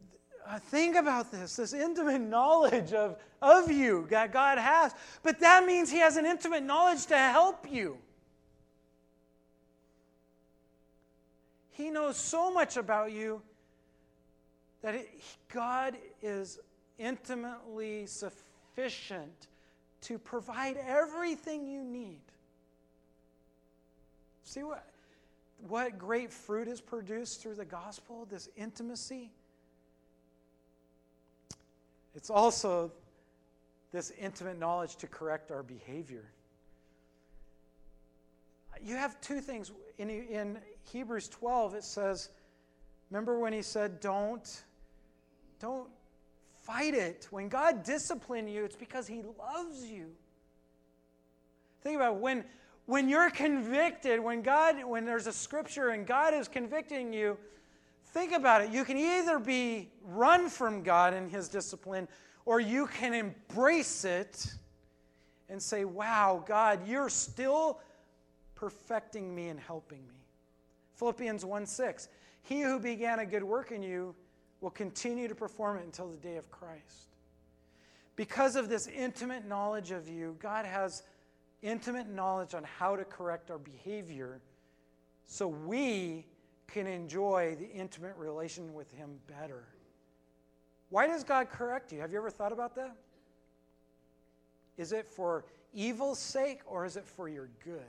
Uh, 0.03 0.30
Uh, 0.48 0.59
think 0.59 0.96
about 0.96 1.31
this 1.31 1.57
this 1.57 1.72
intimate 1.72 2.20
knowledge 2.20 2.92
of, 2.92 3.16
of 3.40 3.70
you 3.70 4.07
that 4.11 4.33
God 4.33 4.59
has. 4.59 4.94
But 5.22 5.40
that 5.40 5.64
means 5.64 5.90
He 5.90 5.98
has 5.98 6.16
an 6.16 6.26
intimate 6.26 6.62
knowledge 6.62 7.07
to 7.07 7.16
help 7.16 7.70
you. 7.70 7.98
He 11.70 11.90
knows 11.90 12.16
so 12.16 12.53
much 12.53 12.76
about 12.76 13.12
you 13.12 13.40
that 14.83 14.94
it, 14.94 15.09
God 15.53 15.96
is 16.20 16.59
intimately 16.98 18.07
sufficient 18.07 19.48
to 20.03 20.18
provide 20.18 20.76
everything 20.76 21.66
you 21.66 21.85
need. 21.85 22.20
See 24.44 24.62
what, 24.62 24.85
what 25.68 25.98
great 25.98 26.33
fruit 26.33 26.68
is 26.68 26.81
produced 26.81 27.42
through 27.42 27.55
the 27.55 27.64
gospel, 27.64 28.26
this 28.31 28.48
intimacy? 28.57 29.31
It's 32.14 32.31
also 32.31 32.92
this 33.92 34.12
intimate 34.20 34.59
knowledge 34.59 34.96
to 34.96 35.07
correct 35.07 35.51
our 35.51 35.62
behavior. 35.62 36.31
You 38.83 38.96
have 38.96 39.20
two 39.20 39.40
things. 39.40 39.73
In, 39.99 40.09
in 40.09 40.59
Hebrews 40.90 41.29
12, 41.29 41.75
it 41.75 41.85
says, 41.85 42.31
remember 43.11 43.38
when 43.38 43.53
he 43.53 43.62
said, 43.62 44.01
don't, 44.01 44.62
don't 45.61 45.88
fight 46.62 46.94
it. 46.94 47.29
When 47.31 47.49
God 47.49 47.83
disciplines 47.83 48.51
you, 48.51 48.64
it's 48.64 48.77
because 48.77 49.07
he 49.07 49.23
loves 49.38 49.85
you. 49.85 50.07
Think 51.83 51.96
about 51.96 52.14
it. 52.14 52.20
when 52.20 52.44
when 52.90 53.09
you're 53.09 53.31
convicted, 53.31 54.18
when 54.18 54.42
God, 54.42 54.85
when 54.85 55.05
there's 55.05 55.29
a 55.29 55.33
scripture 55.33 55.90
and 55.90 56.05
God 56.05 56.35
is 56.35 56.49
convicting 56.49 57.12
you, 57.12 57.38
think 58.12 58.33
about 58.33 58.62
it. 58.62 58.70
You 58.70 58.85
can 58.85 58.96
either 58.96 59.38
be 59.38 59.88
run 60.05 60.49
from 60.49 60.83
God 60.83 61.14
and 61.14 61.31
his 61.31 61.49
discipline, 61.49 62.09
or 62.44 62.61
you 62.61 62.87
can 62.87 63.14
embrace 63.14 64.05
it 64.05 64.53
and 65.49 65.62
say, 65.62 65.85
Wow, 65.85 66.44
God, 66.46 66.87
you're 66.87 67.09
still 67.09 67.81
perfecting 68.55 69.35
me 69.35 69.49
and 69.49 69.59
helping 69.59 70.07
me. 70.09 70.27
Philippians 70.94 71.44
1 71.44 71.66
6. 71.66 72.09
He 72.42 72.61
who 72.61 72.79
began 72.79 73.18
a 73.18 73.27
good 73.27 73.44
work 73.44 73.70
in 73.70 73.83
you 73.83 74.14
will 74.61 74.70
continue 74.70 75.29
to 75.29 75.35
perform 75.35 75.79
it 75.79 75.85
until 75.85 76.09
the 76.09 76.16
day 76.16 76.37
of 76.37 76.51
Christ. 76.51 77.16
Because 78.16 78.57
of 78.57 78.68
this 78.68 78.87
intimate 78.87 79.46
knowledge 79.46 79.92
of 79.92 80.09
you, 80.09 80.37
God 80.40 80.66
has 80.66 81.03
intimate 81.62 82.09
knowledge 82.09 82.55
on 82.55 82.64
how 82.64 82.96
to 82.96 83.05
correct 83.05 83.51
our 83.51 83.59
behavior 83.59 84.40
so 85.31 85.46
we 85.46 86.27
can 86.73 86.87
enjoy 86.87 87.57
the 87.59 87.71
intimate 87.71 88.17
relation 88.17 88.73
with 88.75 88.91
Him 88.93 89.19
better. 89.27 89.65
Why 90.89 91.07
does 91.07 91.25
God 91.25 91.51
correct 91.51 91.93
you? 91.93 92.01
Have 92.01 92.13
you 92.13 92.19
ever 92.19 92.31
thought 92.31 92.53
about 92.53 92.75
that? 92.77 92.97
Is 94.77 94.93
it 94.93 95.07
for 95.07 95.45
evil's 95.75 96.19
sake 96.19 96.61
or 96.67 96.85
is 96.85 96.97
it 96.97 97.07
for 97.07 97.29
your 97.29 97.49
good? 97.65 97.83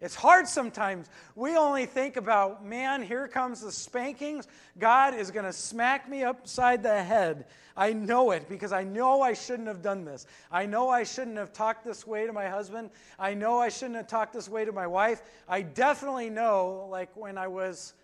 It's 0.00 0.14
hard 0.14 0.46
sometimes. 0.46 1.08
We 1.34 1.56
only 1.56 1.86
think 1.86 2.16
about, 2.16 2.64
man, 2.64 3.02
here 3.02 3.28
comes 3.28 3.62
the 3.62 3.72
spankings. 3.72 4.46
God 4.78 5.14
is 5.14 5.30
going 5.30 5.46
to 5.46 5.52
smack 5.52 6.08
me 6.08 6.22
upside 6.22 6.82
the 6.82 7.02
head. 7.02 7.46
I 7.76 7.94
know 7.94 8.30
it 8.30 8.48
because 8.48 8.72
I 8.72 8.84
know 8.84 9.22
I 9.22 9.32
shouldn't 9.32 9.68
have 9.68 9.82
done 9.82 10.04
this. 10.04 10.26
I 10.50 10.66
know 10.66 10.90
I 10.90 11.02
shouldn't 11.02 11.38
have 11.38 11.52
talked 11.52 11.84
this 11.84 12.06
way 12.06 12.26
to 12.26 12.32
my 12.32 12.48
husband. 12.48 12.90
I 13.18 13.32
know 13.32 13.58
I 13.58 13.70
shouldn't 13.70 13.96
have 13.96 14.06
talked 14.06 14.34
this 14.34 14.48
way 14.48 14.66
to 14.66 14.72
my 14.72 14.86
wife. 14.86 15.22
I 15.48 15.62
definitely 15.62 16.28
know, 16.28 16.88
like 16.90 17.10
when 17.16 17.38
I 17.38 17.48
was 17.48 17.94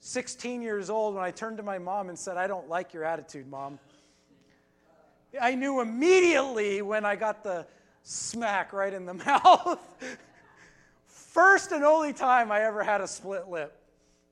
16 0.00 0.62
years 0.62 0.88
old, 0.88 1.14
when 1.14 1.24
I 1.24 1.30
turned 1.30 1.58
to 1.58 1.62
my 1.62 1.78
mom 1.78 2.08
and 2.08 2.18
said, 2.18 2.38
I 2.38 2.46
don't 2.46 2.68
like 2.68 2.94
your 2.94 3.04
attitude, 3.04 3.46
mom. 3.46 3.78
I 5.40 5.54
knew 5.54 5.80
immediately 5.80 6.82
when 6.82 7.04
I 7.04 7.16
got 7.16 7.42
the 7.42 7.66
smack 8.02 8.72
right 8.72 8.92
in 8.92 9.06
the 9.06 9.14
mouth. 9.26 9.80
First 11.32 11.72
and 11.72 11.82
only 11.82 12.12
time 12.12 12.52
I 12.52 12.60
ever 12.60 12.84
had 12.84 13.00
a 13.00 13.08
split 13.08 13.48
lip. 13.48 13.74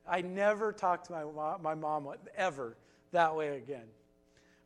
I 0.06 0.20
never 0.20 0.70
talked 0.70 1.06
to 1.06 1.12
my 1.12 1.24
mom, 1.24 1.62
my 1.62 1.74
mom 1.74 2.06
ever 2.36 2.76
that 3.12 3.34
way 3.34 3.56
again. 3.56 3.86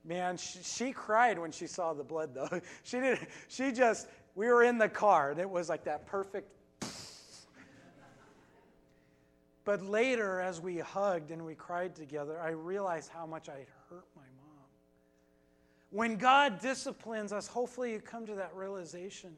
Man, 0.05 0.37
she, 0.37 0.59
she 0.65 0.93
cried 0.93 1.39
when 1.39 1.53
she 1.53 1.69
saw 1.69 1.95
the 1.95 2.03
blood, 2.03 2.35
though. 2.35 2.49
She 2.83 2.99
didn't. 2.99 3.29
She 3.47 3.71
just. 3.71 4.09
We 4.35 4.49
were 4.49 4.65
in 4.65 4.79
the 4.79 4.89
car, 4.89 5.31
and 5.31 5.39
it 5.39 5.49
was 5.49 5.69
like 5.69 5.85
that 5.85 6.07
perfect. 6.07 6.51
But 9.65 9.83
later, 9.83 10.41
as 10.41 10.61
we 10.61 10.79
hugged 10.79 11.31
and 11.31 11.47
we 11.47 11.55
cried 11.55 11.95
together, 11.95 12.39
I 12.39 12.51
realized 12.51 13.11
how 13.11 13.25
much 13.25 13.49
I 13.49 13.59
had 13.59 13.69
hurt 13.89 14.05
my 14.15 14.23
mom. 14.37 14.67
When 15.91 16.17
God 16.17 16.61
disciplines 16.61 17.33
us, 17.33 17.47
hopefully 17.47 17.93
you 17.93 18.01
come 18.01 18.27
to 18.27 18.35
that 18.35 18.55
realization 18.55 19.35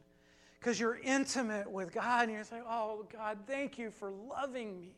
because 0.59 0.79
you're 0.79 0.99
intimate 1.03 1.69
with 1.69 1.93
God 1.93 2.23
and 2.23 2.33
you're 2.33 2.43
saying, 2.43 2.63
Oh, 2.67 3.05
God, 3.11 3.39
thank 3.47 3.77
you 3.77 3.91
for 3.91 4.11
loving 4.11 4.79
me. 4.79 4.91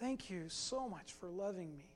Thank 0.00 0.30
you 0.30 0.44
so 0.48 0.88
much 0.88 1.12
for 1.12 1.28
loving 1.28 1.76
me. 1.76 1.86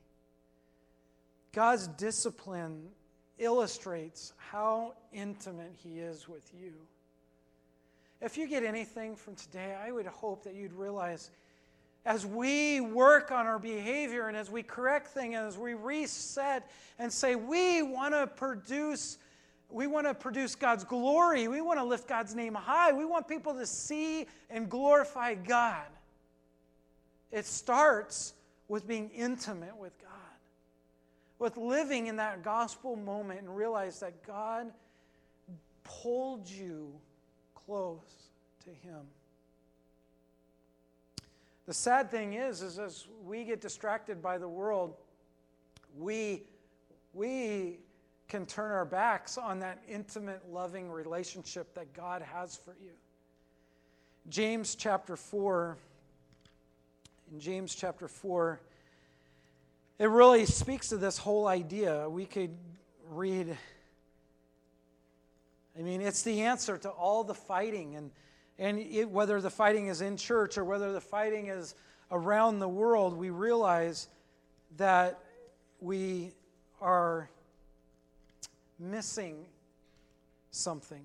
God's 1.51 1.87
discipline 1.87 2.89
illustrates 3.37 4.33
how 4.37 4.93
intimate 5.11 5.73
He 5.83 5.99
is 5.99 6.27
with 6.27 6.49
you. 6.59 6.73
If 8.21 8.37
you 8.37 8.47
get 8.47 8.63
anything 8.63 9.15
from 9.15 9.35
today, 9.35 9.75
I 9.81 9.91
would 9.91 10.05
hope 10.05 10.43
that 10.43 10.53
you'd 10.53 10.73
realize 10.73 11.31
as 12.05 12.25
we 12.25 12.81
work 12.81 13.31
on 13.31 13.45
our 13.45 13.59
behavior 13.59 14.27
and 14.27 14.35
as 14.35 14.49
we 14.49 14.63
correct 14.63 15.07
things, 15.07 15.35
and 15.35 15.47
as 15.47 15.57
we 15.57 15.73
reset 15.73 16.69
and 16.97 17.11
say, 17.11 17.35
we 17.35 17.81
want 17.81 18.13
to 18.13 18.27
produce 18.27 19.17
we 19.71 19.85
want 19.87 20.07
to 20.07 20.13
produce 20.13 20.55
God's 20.55 20.83
glory. 20.83 21.47
We 21.47 21.61
want 21.61 21.79
to 21.79 21.83
lift 21.83 22.07
God's 22.07 22.33
name 22.33 22.55
high. 22.55 22.91
We 22.91 23.05
want 23.05 23.27
people 23.27 23.53
to 23.53 23.65
see 23.65 24.25
and 24.49 24.69
glorify 24.69 25.35
God. 25.35 25.85
It 27.31 27.45
starts 27.45 28.33
with 28.67 28.87
being 28.87 29.09
intimate 29.15 29.75
with 29.77 29.99
God, 30.01 30.09
with 31.37 31.57
living 31.57 32.07
in 32.07 32.15
that 32.15 32.43
gospel 32.43 32.95
moment 32.95 33.41
and 33.41 33.55
realize 33.55 33.99
that 33.99 34.25
God 34.25 34.71
pulled 35.83 36.49
you 36.49 36.91
close 37.53 38.29
to 38.63 38.69
Him. 38.69 39.01
The 41.67 41.73
sad 41.73 42.09
thing 42.09 42.33
is, 42.33 42.63
is 42.63 42.79
as 42.79 43.05
we 43.23 43.43
get 43.43 43.61
distracted 43.61 44.23
by 44.23 44.39
the 44.39 44.47
world, 44.47 44.95
we, 45.95 46.41
we 47.13 47.77
can 48.29 48.45
turn 48.45 48.71
our 48.71 48.85
backs 48.85 49.37
on 49.39 49.59
that 49.59 49.81
intimate, 49.89 50.41
loving 50.51 50.91
relationship 50.91 51.73
that 51.73 51.91
God 51.93 52.21
has 52.21 52.55
for 52.55 52.75
you. 52.81 52.91
James 54.29 54.75
chapter 54.75 55.15
4, 55.15 55.75
in 57.33 57.39
James 57.39 57.73
chapter 57.73 58.07
4, 58.07 58.61
it 59.97 60.09
really 60.09 60.45
speaks 60.45 60.89
to 60.89 60.97
this 60.97 61.17
whole 61.17 61.47
idea. 61.47 62.07
We 62.07 62.25
could 62.25 62.55
read, 63.09 63.57
I 65.77 65.81
mean, 65.81 66.01
it's 66.01 66.21
the 66.21 66.41
answer 66.41 66.77
to 66.77 66.89
all 66.89 67.23
the 67.23 67.33
fighting, 67.33 67.95
and, 67.95 68.11
and 68.59 68.77
it, 68.77 69.09
whether 69.09 69.41
the 69.41 69.49
fighting 69.49 69.87
is 69.87 70.01
in 70.01 70.17
church 70.17 70.55
or 70.55 70.63
whether 70.63 70.93
the 70.93 71.01
fighting 71.01 71.47
is 71.47 71.73
around 72.11 72.59
the 72.59 72.69
world, 72.69 73.17
we 73.17 73.31
realize 73.31 74.07
that 74.77 75.19
we 75.81 76.31
are 76.79 77.27
missing 78.79 79.45
something. 80.51 81.03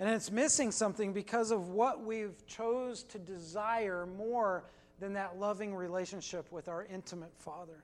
And 0.00 0.08
it's 0.08 0.30
missing 0.30 0.70
something 0.70 1.12
because 1.12 1.50
of 1.50 1.70
what 1.70 2.04
we've 2.04 2.46
chose 2.46 3.02
to 3.04 3.18
desire 3.18 4.06
more 4.06 4.64
than 5.00 5.14
that 5.14 5.38
loving 5.38 5.74
relationship 5.74 6.50
with 6.52 6.68
our 6.68 6.84
intimate 6.84 7.32
Father. 7.38 7.82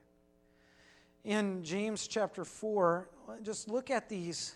In 1.24 1.64
James 1.64 2.07
chapter 2.07 2.44
4, 2.44 3.09
just 3.42 3.68
look 3.68 3.90
at 3.90 4.09
these, 4.09 4.54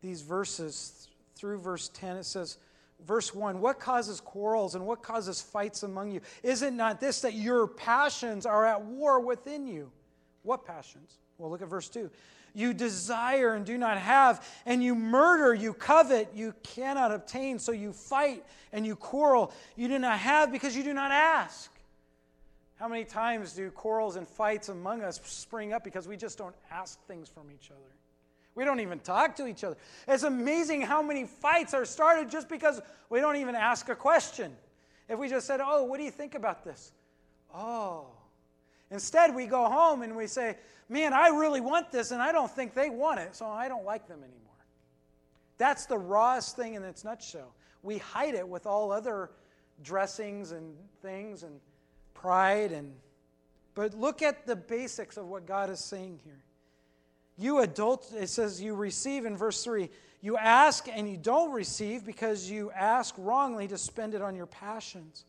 these 0.00 0.22
verses 0.22 1.08
through 1.34 1.58
verse 1.58 1.88
10. 1.88 2.16
It 2.16 2.24
says, 2.24 2.58
verse 3.04 3.34
1 3.34 3.60
What 3.60 3.80
causes 3.80 4.20
quarrels 4.20 4.74
and 4.74 4.86
what 4.86 5.02
causes 5.02 5.42
fights 5.42 5.82
among 5.82 6.10
you? 6.10 6.20
Is 6.42 6.62
it 6.62 6.72
not 6.72 7.00
this 7.00 7.20
that 7.22 7.34
your 7.34 7.66
passions 7.66 8.46
are 8.46 8.64
at 8.64 8.82
war 8.82 9.20
within 9.20 9.66
you? 9.66 9.90
What 10.42 10.64
passions? 10.64 11.18
Well, 11.38 11.50
look 11.50 11.62
at 11.62 11.68
verse 11.68 11.88
2. 11.88 12.10
You 12.56 12.72
desire 12.72 13.52
and 13.52 13.66
do 13.66 13.76
not 13.76 13.98
have, 13.98 14.42
and 14.64 14.82
you 14.82 14.94
murder, 14.94 15.52
you 15.52 15.74
covet, 15.74 16.30
you 16.34 16.54
cannot 16.62 17.12
obtain, 17.12 17.58
so 17.58 17.70
you 17.70 17.92
fight 17.92 18.46
and 18.72 18.86
you 18.86 18.96
quarrel. 18.96 19.52
You 19.76 19.88
do 19.88 19.98
not 19.98 20.18
have 20.20 20.50
because 20.50 20.74
you 20.74 20.82
do 20.82 20.94
not 20.94 21.12
ask. 21.12 21.70
How 22.76 22.88
many 22.88 23.04
times 23.04 23.52
do 23.52 23.70
quarrels 23.70 24.16
and 24.16 24.26
fights 24.26 24.70
among 24.70 25.02
us 25.02 25.20
spring 25.24 25.74
up 25.74 25.84
because 25.84 26.08
we 26.08 26.16
just 26.16 26.38
don't 26.38 26.54
ask 26.70 26.98
things 27.06 27.28
from 27.28 27.50
each 27.54 27.70
other? 27.70 27.92
We 28.54 28.64
don't 28.64 28.80
even 28.80 29.00
talk 29.00 29.36
to 29.36 29.46
each 29.46 29.62
other. 29.62 29.76
It's 30.08 30.22
amazing 30.22 30.80
how 30.80 31.02
many 31.02 31.26
fights 31.26 31.74
are 31.74 31.84
started 31.84 32.30
just 32.30 32.48
because 32.48 32.80
we 33.10 33.20
don't 33.20 33.36
even 33.36 33.54
ask 33.54 33.90
a 33.90 33.94
question. 33.94 34.56
If 35.10 35.18
we 35.18 35.28
just 35.28 35.46
said, 35.46 35.60
Oh, 35.62 35.84
what 35.84 35.98
do 35.98 36.04
you 36.04 36.10
think 36.10 36.34
about 36.34 36.64
this? 36.64 36.92
Oh. 37.54 38.15
Instead, 38.96 39.34
we 39.34 39.44
go 39.44 39.66
home 39.66 40.00
and 40.00 40.16
we 40.16 40.26
say, 40.26 40.56
Man, 40.88 41.12
I 41.12 41.28
really 41.28 41.60
want 41.60 41.92
this, 41.92 42.12
and 42.12 42.22
I 42.22 42.32
don't 42.32 42.50
think 42.50 42.72
they 42.72 42.88
want 42.88 43.20
it, 43.20 43.34
so 43.34 43.46
I 43.46 43.68
don't 43.68 43.84
like 43.84 44.08
them 44.08 44.20
anymore. 44.20 44.40
That's 45.58 45.84
the 45.84 45.98
rawest 45.98 46.56
thing 46.56 46.74
in 46.74 46.82
its 46.82 47.04
nutshell. 47.04 47.52
We 47.82 47.98
hide 47.98 48.34
it 48.34 48.48
with 48.48 48.64
all 48.64 48.90
other 48.90 49.30
dressings 49.82 50.52
and 50.52 50.74
things 51.02 51.42
and 51.42 51.60
pride 52.14 52.72
and 52.72 52.94
but 53.74 53.92
look 53.92 54.22
at 54.22 54.46
the 54.46 54.56
basics 54.56 55.18
of 55.18 55.28
what 55.28 55.44
God 55.44 55.68
is 55.68 55.80
saying 55.80 56.20
here. 56.24 56.42
You 57.36 57.58
adult, 57.58 58.10
it 58.18 58.28
says 58.30 58.62
you 58.62 58.74
receive 58.74 59.26
in 59.26 59.36
verse 59.36 59.62
3. 59.62 59.90
You 60.22 60.38
ask 60.38 60.88
and 60.88 61.06
you 61.06 61.18
don't 61.18 61.52
receive 61.52 62.06
because 62.06 62.50
you 62.50 62.70
ask 62.70 63.14
wrongly 63.18 63.68
to 63.68 63.76
spend 63.76 64.14
it 64.14 64.22
on 64.22 64.34
your 64.34 64.46
passions. 64.46 65.26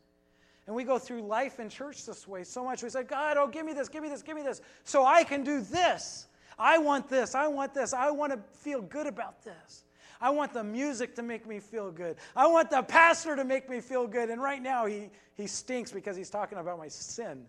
And 0.68 0.76
we 0.76 0.84
go 0.84 1.00
through 1.00 1.22
life 1.22 1.60
in 1.60 1.70
church 1.70 2.06
this 2.06 2.28
way 2.28 2.44
so 2.44 2.64
much. 2.64 2.84
We 2.84 2.90
say, 2.90 3.04
God, 3.04 3.38
oh, 3.38 3.48
give 3.48 3.66
me 3.66 3.74
this, 3.74 3.88
give 3.88 4.04
me 4.04 4.10
this, 4.10 4.22
give 4.22 4.36
me 4.36 4.44
this, 4.44 4.62
so 4.84 5.06
I 5.06 5.24
can 5.24 5.44
do 5.44 5.62
this. 5.62 6.28
I 6.60 6.78
want 6.78 7.08
this, 7.08 7.36
I 7.36 7.48
want 7.48 7.74
this, 7.74 7.94
I 7.94 8.12
want 8.12 8.34
to 8.34 8.40
feel 8.60 8.82
good 8.82 9.08
about 9.08 9.44
this. 9.44 9.84
I 10.20 10.32
want 10.32 10.54
the 10.54 10.64
music 10.64 11.16
to 11.16 11.24
make 11.24 11.48
me 11.48 11.60
feel 11.60 11.92
good. 11.92 12.18
I 12.36 12.48
want 12.48 12.72
the 12.72 12.82
pastor 12.82 13.36
to 13.36 13.46
make 13.46 13.70
me 13.70 13.80
feel 13.80 14.08
good. 14.08 14.30
And 14.30 14.42
right 14.42 14.62
now 14.62 14.88
he, 14.88 15.10
he 15.36 15.46
stinks 15.46 15.92
because 15.92 16.18
he's 16.18 16.32
talking 16.32 16.58
about 16.58 16.80
my 16.80 16.88
sin. 16.88 17.46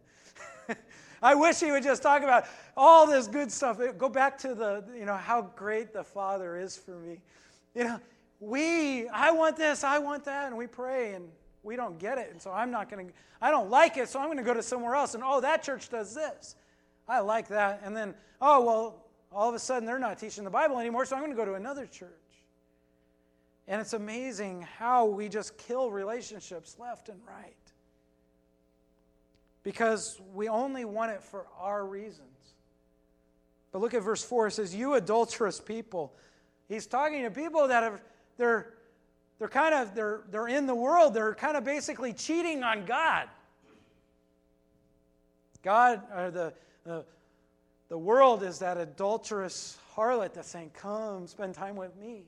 I 1.22 1.34
wish 1.34 1.60
he 1.60 1.72
would 1.72 1.82
just 1.82 2.02
talk 2.02 2.22
about 2.22 2.44
all 2.76 3.06
this 3.06 3.26
good 3.26 3.50
stuff. 3.50 3.80
Go 3.96 4.08
back 4.10 4.38
to 4.38 4.54
the, 4.54 4.84
you 4.94 5.06
know, 5.06 5.16
how 5.16 5.50
great 5.56 5.94
the 5.94 6.04
Father 6.04 6.58
is 6.58 6.76
for 6.76 6.98
me. 6.98 7.20
You 7.74 7.84
know, 7.84 8.00
we, 8.38 9.08
I 9.08 9.30
want 9.30 9.56
this, 9.56 9.82
I 9.82 9.98
want 9.98 10.24
that, 10.24 10.48
and 10.48 10.56
we 10.56 10.66
pray 10.66 11.14
and 11.14 11.28
we 11.62 11.76
don't 11.76 11.98
get 11.98 12.18
it. 12.18 12.30
And 12.30 12.40
so 12.40 12.50
I'm 12.50 12.70
not 12.70 12.90
going 12.90 13.08
to, 13.08 13.12
I 13.40 13.50
don't 13.50 13.70
like 13.70 13.96
it, 13.96 14.08
so 14.08 14.18
I'm 14.18 14.26
going 14.26 14.38
to 14.38 14.44
go 14.44 14.54
to 14.54 14.62
somewhere 14.62 14.94
else. 14.94 15.14
And 15.14 15.22
oh, 15.24 15.40
that 15.40 15.62
church 15.62 15.88
does 15.88 16.14
this. 16.14 16.56
I 17.06 17.20
like 17.20 17.48
that. 17.48 17.80
And 17.84 17.96
then, 17.96 18.14
oh, 18.40 18.64
well, 18.64 19.04
all 19.32 19.48
of 19.48 19.54
a 19.54 19.58
sudden 19.58 19.86
they're 19.86 19.98
not 19.98 20.18
teaching 20.18 20.44
the 20.44 20.50
Bible 20.50 20.78
anymore, 20.78 21.06
so 21.06 21.16
I'm 21.16 21.22
going 21.22 21.32
to 21.32 21.36
go 21.36 21.44
to 21.44 21.54
another 21.54 21.86
church. 21.86 22.10
And 23.66 23.80
it's 23.80 23.92
amazing 23.92 24.66
how 24.78 25.06
we 25.06 25.28
just 25.28 25.58
kill 25.58 25.90
relationships 25.90 26.76
left 26.78 27.08
and 27.08 27.20
right 27.26 27.54
because 29.62 30.18
we 30.32 30.48
only 30.48 30.86
want 30.86 31.12
it 31.12 31.22
for 31.22 31.46
our 31.58 31.84
reasons. 31.84 32.54
But 33.70 33.80
look 33.82 33.92
at 33.92 34.02
verse 34.02 34.24
4. 34.24 34.46
It 34.46 34.52
says, 34.52 34.74
You 34.74 34.94
adulterous 34.94 35.60
people. 35.60 36.14
He's 36.68 36.86
talking 36.86 37.22
to 37.24 37.30
people 37.30 37.68
that 37.68 37.82
have, 37.82 38.02
they're, 38.38 38.72
they're 39.38 39.48
kind 39.48 39.74
of, 39.74 39.94
they're, 39.94 40.22
they're 40.30 40.48
in 40.48 40.66
the 40.66 40.74
world. 40.74 41.14
They're 41.14 41.34
kind 41.34 41.56
of 41.56 41.64
basically 41.64 42.12
cheating 42.12 42.62
on 42.62 42.84
God. 42.84 43.28
God, 45.62 46.02
or 46.14 46.30
the, 46.30 46.52
the, 46.84 47.04
the 47.88 47.98
world 47.98 48.42
is 48.42 48.58
that 48.60 48.76
adulterous 48.76 49.78
harlot 49.96 50.34
that's 50.34 50.48
saying, 50.48 50.70
Come, 50.74 51.26
spend 51.26 51.54
time 51.54 51.76
with 51.76 51.96
me. 51.96 52.22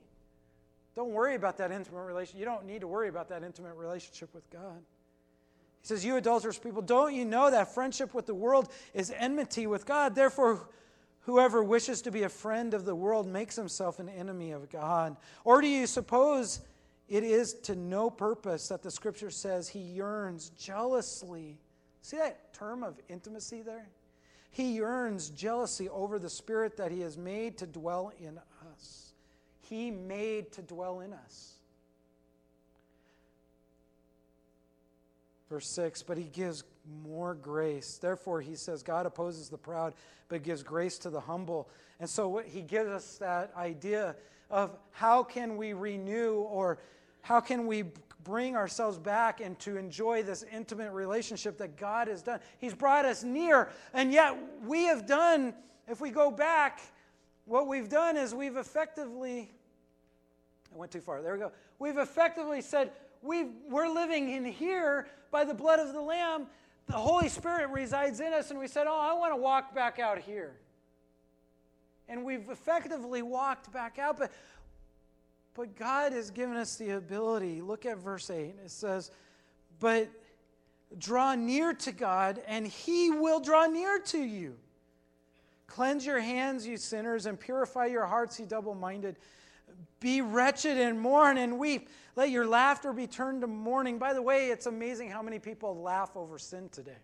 Don't 0.95 1.11
worry 1.11 1.35
about 1.35 1.57
that 1.57 1.71
intimate 1.71 2.03
relationship. 2.03 2.39
You 2.39 2.45
don't 2.45 2.65
need 2.65 2.81
to 2.81 2.87
worry 2.87 3.07
about 3.07 3.29
that 3.29 3.43
intimate 3.43 3.75
relationship 3.75 4.33
with 4.33 4.49
God. 4.49 4.81
He 5.81 5.87
says, 5.87 6.05
You 6.05 6.17
adulterous 6.17 6.57
people, 6.57 6.81
don't 6.81 7.13
you 7.13 7.25
know 7.25 7.49
that 7.51 7.73
friendship 7.73 8.13
with 8.13 8.25
the 8.25 8.35
world 8.35 8.69
is 8.93 9.13
enmity 9.17 9.67
with 9.67 9.85
God? 9.85 10.15
Therefore, 10.15 10.67
whoever 11.21 11.63
wishes 11.63 12.01
to 12.03 12.11
be 12.11 12.23
a 12.23 12.29
friend 12.29 12.73
of 12.73 12.85
the 12.85 12.95
world 12.95 13.27
makes 13.27 13.55
himself 13.55 13.99
an 13.99 14.09
enemy 14.09 14.51
of 14.51 14.69
God. 14.69 15.15
Or 15.43 15.61
do 15.61 15.67
you 15.67 15.87
suppose 15.87 16.61
it 17.11 17.25
is 17.25 17.53
to 17.63 17.75
no 17.75 18.09
purpose 18.09 18.69
that 18.69 18.81
the 18.81 18.89
scripture 18.89 19.29
says 19.29 19.67
he 19.67 19.79
yearns 19.79 20.49
jealously? 20.57 21.57
See 22.01 22.15
that 22.15 22.53
term 22.53 22.83
of 22.83 22.97
intimacy 23.09 23.61
there? 23.61 23.89
He 24.49 24.75
yearns 24.75 25.29
jealousy 25.29 25.89
over 25.89 26.19
the 26.19 26.29
spirit 26.29 26.77
that 26.77 26.89
he 26.89 27.01
has 27.01 27.17
made 27.17 27.57
to 27.57 27.67
dwell 27.67 28.13
in 28.17 28.39
us. 28.73 29.11
He 29.59 29.91
made 29.91 30.53
to 30.53 30.61
dwell 30.61 31.01
in 31.01 31.11
us. 31.11 31.55
Verse 35.49 35.67
6 35.67 36.03
But 36.03 36.17
he 36.17 36.23
gives 36.23 36.63
more 37.03 37.35
grace. 37.35 37.97
Therefore, 37.97 38.39
he 38.39 38.55
says, 38.55 38.83
God 38.83 39.05
opposes 39.05 39.49
the 39.49 39.57
proud, 39.57 39.93
but 40.29 40.43
gives 40.43 40.63
grace 40.63 40.97
to 40.99 41.09
the 41.09 41.19
humble. 41.19 41.69
And 41.99 42.09
so 42.09 42.37
he 42.37 42.61
gives 42.61 42.89
us 42.89 43.17
that 43.17 43.51
idea 43.57 44.15
of 44.49 44.77
how 44.91 45.23
can 45.23 45.57
we 45.57 45.73
renew 45.73 46.35
or 46.35 46.79
how 47.21 47.39
can 47.39 47.67
we 47.67 47.85
bring 48.23 48.55
ourselves 48.55 48.97
back 48.97 49.41
and 49.41 49.57
to 49.59 49.77
enjoy 49.77 50.23
this 50.23 50.43
intimate 50.51 50.91
relationship 50.91 51.57
that 51.57 51.77
God 51.77 52.07
has 52.07 52.21
done. 52.21 52.39
He's 52.59 52.73
brought 52.73 53.05
us 53.05 53.23
near, 53.23 53.69
and 53.93 54.11
yet 54.11 54.37
we 54.65 54.83
have 54.85 55.05
done, 55.05 55.53
if 55.87 56.01
we 56.01 56.11
go 56.11 56.31
back, 56.31 56.81
what 57.45 57.67
we've 57.67 57.89
done 57.89 58.17
is 58.17 58.33
we've 58.33 58.57
effectively, 58.57 59.51
I 60.73 60.77
went 60.77 60.91
too 60.91 61.01
far, 61.01 61.21
there 61.21 61.33
we 61.33 61.39
go. 61.39 61.51
We've 61.79 61.97
effectively 61.97 62.61
said, 62.61 62.91
we 63.21 63.45
we're 63.69 63.89
living 63.89 64.31
in 64.31 64.45
here 64.45 65.07
by 65.29 65.43
the 65.43 65.53
blood 65.53 65.79
of 65.79 65.93
the 65.93 66.01
Lamb. 66.01 66.47
The 66.87 66.93
Holy 66.93 67.29
Spirit 67.29 67.69
resides 67.69 68.19
in 68.19 68.33
us, 68.33 68.49
and 68.49 68.59
we 68.59 68.67
said, 68.67 68.87
Oh, 68.87 68.99
I 68.99 69.13
want 69.13 69.31
to 69.31 69.37
walk 69.37 69.75
back 69.75 69.99
out 69.99 70.17
here. 70.19 70.53
And 72.09 72.25
we've 72.25 72.49
effectively 72.49 73.21
walked 73.21 73.71
back 73.71 73.99
out, 73.99 74.17
but, 74.17 74.31
but 75.53 75.75
God 75.75 76.13
has 76.13 76.31
given 76.31 76.55
us 76.55 76.75
the 76.75 76.91
ability. 76.91 77.61
Look 77.61 77.85
at 77.85 77.97
verse 77.97 78.29
8. 78.29 78.55
It 78.63 78.71
says, 78.71 79.11
But 79.79 80.09
draw 80.97 81.35
near 81.35 81.73
to 81.73 81.91
God, 81.91 82.41
and 82.47 82.65
He 82.65 83.09
will 83.09 83.39
draw 83.39 83.65
near 83.65 83.99
to 83.99 84.19
you. 84.19 84.55
Cleanse 85.67 86.05
your 86.05 86.19
hands, 86.19 86.67
you 86.67 86.77
sinners, 86.77 87.25
and 87.25 87.39
purify 87.39 87.85
your 87.85 88.05
hearts, 88.05 88.39
you 88.39 88.45
double 88.45 88.75
minded. 88.75 89.17
Be 89.99 90.21
wretched 90.21 90.77
and 90.77 90.99
mourn 90.99 91.37
and 91.37 91.57
weep. 91.59 91.89
Let 92.15 92.29
your 92.29 92.45
laughter 92.45 92.91
be 92.91 93.07
turned 93.07 93.41
to 93.41 93.47
mourning. 93.47 93.97
By 93.97 94.13
the 94.13 94.21
way, 94.21 94.49
it's 94.49 94.65
amazing 94.65 95.09
how 95.09 95.21
many 95.21 95.39
people 95.39 95.81
laugh 95.81 96.11
over 96.15 96.37
sin 96.37 96.69
today. 96.69 96.97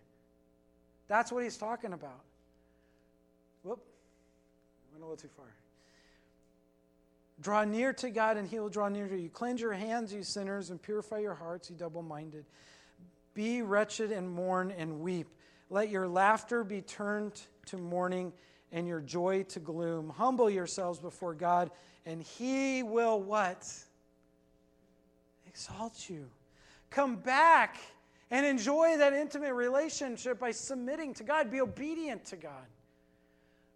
That's 1.06 1.32
what 1.32 1.42
he's 1.42 1.56
talking 1.56 1.92
about. 1.92 2.20
Whoop. 3.62 3.80
I 3.80 4.94
went 4.94 5.04
a 5.04 5.06
little 5.06 5.16
too 5.16 5.30
far. 5.34 5.46
Draw 7.40 7.64
near 7.64 7.92
to 7.94 8.10
God, 8.10 8.36
and 8.36 8.48
he 8.48 8.58
will 8.58 8.68
draw 8.68 8.88
near 8.88 9.08
to 9.08 9.16
you. 9.16 9.28
Cleanse 9.28 9.60
your 9.60 9.72
hands, 9.72 10.12
you 10.12 10.22
sinners, 10.22 10.70
and 10.70 10.82
purify 10.82 11.18
your 11.18 11.34
hearts, 11.34 11.70
you 11.70 11.76
double 11.76 12.02
minded. 12.02 12.44
Be 13.34 13.62
wretched 13.62 14.10
and 14.10 14.28
mourn 14.28 14.72
and 14.76 15.00
weep. 15.00 15.28
Let 15.70 15.90
your 15.90 16.08
laughter 16.08 16.64
be 16.64 16.80
turned 16.80 17.40
to 17.66 17.76
mourning 17.76 18.32
and 18.72 18.86
your 18.86 19.00
joy 19.00 19.44
to 19.44 19.60
gloom. 19.60 20.08
Humble 20.10 20.50
yourselves 20.50 20.98
before 20.98 21.34
God, 21.34 21.70
and 22.04 22.22
he 22.22 22.82
will 22.82 23.20
what? 23.20 23.66
exalt 25.58 26.08
you. 26.08 26.28
Come 26.90 27.16
back 27.16 27.78
and 28.30 28.46
enjoy 28.46 28.96
that 28.98 29.12
intimate 29.12 29.54
relationship 29.54 30.38
by 30.38 30.52
submitting 30.52 31.14
to 31.14 31.24
God. 31.24 31.50
Be 31.50 31.60
obedient 31.60 32.24
to 32.26 32.36
God. 32.36 32.66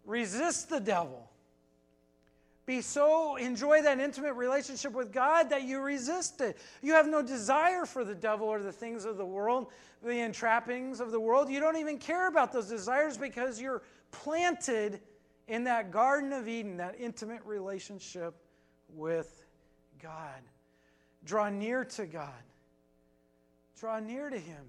Resist 0.05 0.69
the 0.69 0.79
devil. 0.79 1.29
Be 2.65 2.79
so, 2.79 3.35
enjoy 3.35 3.81
that 3.81 3.99
intimate 3.99 4.33
relationship 4.33 4.93
with 4.93 5.11
God 5.11 5.49
that 5.49 5.63
you 5.63 5.81
resist 5.81 6.39
it. 6.39 6.57
You 6.81 6.93
have 6.93 7.07
no 7.07 7.21
desire 7.21 7.85
for 7.85 8.05
the 8.05 8.15
devil 8.15 8.47
or 8.47 8.61
the 8.61 8.71
things 8.71 9.03
of 9.03 9.17
the 9.17 9.25
world, 9.25 9.67
the 10.01 10.11
entrappings 10.11 11.01
of 11.01 11.11
the 11.11 11.19
world. 11.19 11.49
You 11.49 11.59
don't 11.59 11.75
even 11.75 11.97
care 11.97 12.27
about 12.27 12.53
those 12.53 12.69
desires 12.69 13.17
because 13.17 13.59
you're 13.59 13.81
planted 14.11 15.01
in 15.49 15.65
that 15.65 15.91
Garden 15.91 16.31
of 16.31 16.47
Eden, 16.47 16.77
that 16.77 16.95
intimate 16.97 17.41
relationship 17.43 18.33
with 18.95 19.45
God. 20.01 20.41
Draw 21.25 21.49
near 21.49 21.83
to 21.83 22.05
God. 22.05 22.31
Draw 23.77 23.99
near 23.99 24.29
to 24.29 24.39
Him. 24.39 24.63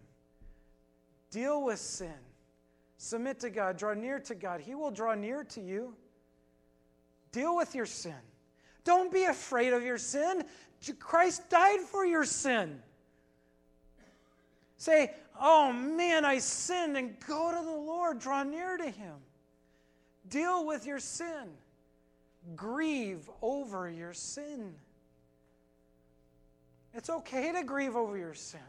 Deal 1.30 1.62
with 1.62 1.78
sin. 1.78 2.14
Submit 2.97 3.38
to 3.40 3.51
God. 3.51 3.76
Draw 3.76 3.95
near 3.95 4.18
to 4.20 4.34
God. 4.34 4.61
He 4.61 4.74
will 4.74 4.90
draw 4.90 5.14
near 5.14 5.45
to 5.45 5.61
you. 5.61 5.95
Deal 7.35 7.57
with 7.57 7.74
your 7.74 7.85
sin. 7.85 8.14
Don't 8.85 9.12
be 9.12 9.24
afraid 9.24 9.72
of 9.72 9.82
your 9.82 9.99
sin. 9.99 10.45
Christ 11.01 11.51
died 11.51 11.80
for 11.80 12.07
your 12.07 12.24
sin. 12.24 12.80
Say, 14.76 15.12
oh 15.41 15.72
man, 15.72 16.24
I 16.24 16.39
sinned, 16.39 16.97
and 16.97 17.18
go 17.26 17.51
to 17.51 17.64
the 17.64 17.72
Lord. 17.72 18.20
Draw 18.20 18.45
near 18.45 18.76
to 18.76 18.89
Him. 18.89 19.14
Deal 20.28 20.64
with 20.64 20.87
your 20.87 21.01
sin. 21.01 21.49
Grieve 22.55 23.28
over 23.43 23.91
your 23.91 24.12
sin. 24.12 24.72
It's 26.93 27.11
okay 27.11 27.51
to 27.51 27.64
grieve 27.64 27.97
over 27.97 28.16
your 28.16 28.35
sin. 28.35 28.61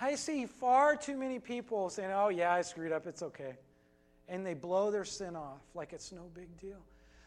I 0.00 0.14
see 0.14 0.46
far 0.46 0.96
too 0.96 1.18
many 1.18 1.38
people 1.38 1.90
saying, 1.90 2.12
oh, 2.14 2.30
yeah, 2.30 2.54
I 2.54 2.62
screwed 2.62 2.92
up, 2.92 3.06
it's 3.06 3.22
okay. 3.22 3.58
And 4.26 4.46
they 4.46 4.54
blow 4.54 4.90
their 4.90 5.04
sin 5.04 5.36
off 5.36 5.60
like 5.74 5.92
it's 5.92 6.12
no 6.12 6.22
big 6.34 6.48
deal. 6.58 6.80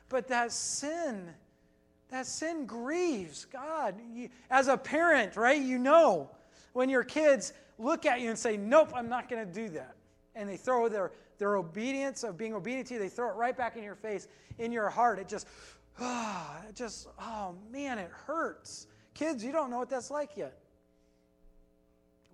But 0.10 0.28
that 0.28 0.52
sin, 0.52 1.30
that 2.10 2.26
sin 2.26 2.66
grieves 2.66 3.46
God. 3.46 3.96
As 4.50 4.68
a 4.68 4.78
parent, 4.78 5.36
right, 5.36 5.62
you 5.62 5.78
know 5.78 6.30
when 6.74 6.90
your 6.90 7.04
kids 7.04 7.54
look 7.78 8.06
at 8.06 8.22
you 8.22 8.30
and 8.30 8.38
say, 8.38 8.58
nope, 8.58 8.92
I'm 8.94 9.10
not 9.10 9.30
going 9.30 9.46
to 9.46 9.52
do 9.52 9.70
that. 9.70 9.96
And 10.36 10.50
they 10.50 10.58
throw 10.58 10.90
their, 10.90 11.12
their 11.38 11.56
obedience 11.56 12.24
of 12.24 12.38
being 12.38 12.54
obedient 12.54 12.88
to 12.88 12.96
you, 12.96 13.00
they 13.00 13.10
throw 13.10 13.30
it 13.30 13.36
right 13.36 13.56
back 13.56 13.78
in 13.78 13.84
your 13.84 13.96
face, 13.96 14.28
in 14.60 14.72
your 14.72 14.90
heart. 14.90 15.20
It 15.20 15.28
just, 15.28 15.48
oh, 16.00 16.58
it 16.68 16.76
just, 16.76 17.08
oh 17.20 17.56
man, 17.72 17.98
it 17.98 18.12
hurts. 18.28 18.88
Kids, 19.14 19.44
you 19.44 19.52
don't 19.52 19.70
know 19.70 19.78
what 19.78 19.90
that's 19.90 20.12
like 20.12 20.32
yet. 20.36 20.58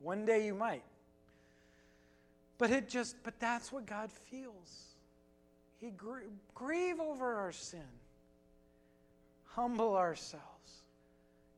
One 0.01 0.25
day 0.25 0.45
you 0.45 0.55
might. 0.55 0.83
But 2.57 2.71
it 2.71 2.89
just, 2.89 3.15
but 3.23 3.39
that's 3.39 3.71
what 3.71 3.85
God 3.85 4.11
feels. 4.11 4.90
He 5.81 5.89
gr- 5.89 6.19
grieve 6.53 6.99
over 6.99 7.35
our 7.35 7.51
sin. 7.51 7.81
Humble 9.47 9.97
ourselves. 9.97 10.45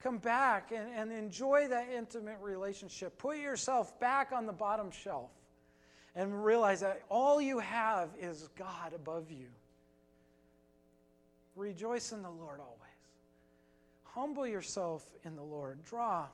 Come 0.01 0.17
back 0.17 0.71
and, 0.71 0.89
and 0.95 1.11
enjoy 1.11 1.67
that 1.67 1.89
intimate 1.95 2.37
relationship. 2.41 3.17
Put 3.17 3.37
yourself 3.37 3.99
back 3.99 4.31
on 4.31 4.45
the 4.45 4.53
bottom 4.53 4.89
shelf 4.91 5.29
and 6.15 6.43
realize 6.43 6.79
that 6.81 7.03
all 7.09 7.41
you 7.41 7.59
have 7.59 8.09
is 8.19 8.49
God 8.57 8.93
above 8.95 9.29
you. 9.29 9.47
Rejoice 11.55 12.11
in 12.11 12.23
the 12.23 12.29
Lord 12.29 12.59
always. 12.59 12.79
Humble 14.05 14.47
yourself 14.47 15.05
in 15.23 15.35
the 15.35 15.43
Lord. 15.43 15.83
Draw. 15.85 16.25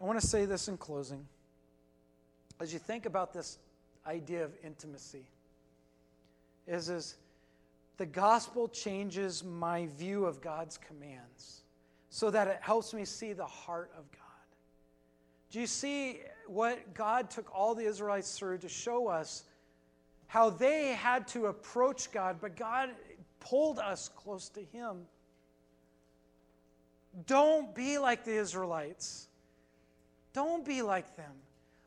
I 0.00 0.04
want 0.04 0.20
to 0.20 0.26
say 0.26 0.44
this 0.44 0.68
in 0.68 0.76
closing. 0.76 1.26
As 2.60 2.72
you 2.72 2.78
think 2.78 3.06
about 3.06 3.32
this 3.32 3.58
idea 4.06 4.44
of 4.44 4.52
intimacy, 4.64 5.26
is, 6.66 6.88
is 6.88 7.16
the 7.96 8.06
gospel 8.06 8.68
changes 8.68 9.42
my 9.42 9.86
view 9.96 10.26
of 10.26 10.40
God's 10.40 10.78
commands 10.78 11.62
so 12.10 12.30
that 12.30 12.48
it 12.48 12.58
helps 12.60 12.92
me 12.94 13.04
see 13.04 13.32
the 13.32 13.46
heart 13.46 13.90
of 13.96 14.10
God. 14.12 14.20
Do 15.50 15.60
you 15.60 15.66
see 15.66 16.20
what 16.46 16.94
God 16.94 17.30
took 17.30 17.48
all 17.54 17.74
the 17.74 17.84
Israelites 17.84 18.38
through 18.38 18.58
to 18.58 18.68
show 18.68 19.08
us 19.08 19.44
how 20.26 20.50
they 20.50 20.88
had 20.88 21.28
to 21.28 21.46
approach 21.46 22.10
God, 22.10 22.36
but 22.40 22.56
God 22.56 22.90
pulled 23.40 23.78
us 23.78 24.08
close 24.08 24.48
to 24.50 24.60
Him? 24.60 25.06
Don't 27.26 27.74
be 27.74 27.96
like 27.98 28.24
the 28.24 28.34
Israelites. 28.34 29.28
Don't 30.32 30.64
be 30.64 30.82
like 30.82 31.16
them. 31.16 31.32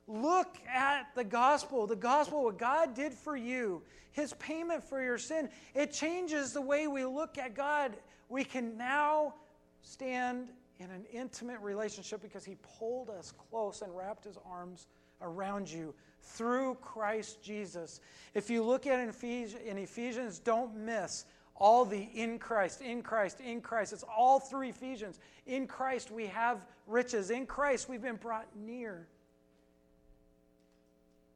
Look 0.09 0.57
at 0.67 1.13
the 1.13 1.23
gospel. 1.23 1.85
The 1.85 1.95
gospel, 1.95 2.43
what 2.45 2.57
God 2.57 2.95
did 2.95 3.13
for 3.13 3.37
you, 3.37 3.83
His 4.11 4.33
payment 4.33 4.83
for 4.83 5.03
your 5.03 5.19
sin, 5.19 5.49
it 5.75 5.93
changes 5.93 6.51
the 6.51 6.61
way 6.61 6.87
we 6.87 7.05
look 7.05 7.37
at 7.37 7.53
God. 7.53 7.95
We 8.27 8.43
can 8.43 8.75
now 8.75 9.35
stand 9.83 10.49
in 10.79 10.89
an 10.89 11.05
intimate 11.13 11.59
relationship 11.59 12.23
because 12.23 12.43
He 12.43 12.57
pulled 12.79 13.11
us 13.11 13.31
close 13.51 13.83
and 13.83 13.95
wrapped 13.95 14.23
His 14.23 14.39
arms 14.49 14.87
around 15.21 15.69
you 15.69 15.93
through 16.23 16.75
Christ 16.81 17.43
Jesus. 17.43 18.01
If 18.33 18.49
you 18.49 18.63
look 18.63 18.87
at 18.87 18.99
in 18.99 19.77
Ephesians, 19.77 20.39
don't 20.39 20.75
miss 20.75 21.25
all 21.55 21.85
the 21.85 22.09
in 22.15 22.39
Christ, 22.39 22.81
in 22.81 23.03
Christ, 23.03 23.41
in 23.41 23.61
Christ. 23.61 23.93
It's 23.93 24.03
all 24.03 24.39
through 24.39 24.69
Ephesians. 24.69 25.19
In 25.45 25.67
Christ 25.67 26.09
we 26.09 26.25
have 26.25 26.65
riches. 26.87 27.29
In 27.29 27.45
Christ 27.45 27.87
we've 27.87 28.01
been 28.01 28.15
brought 28.15 28.47
near. 28.55 29.07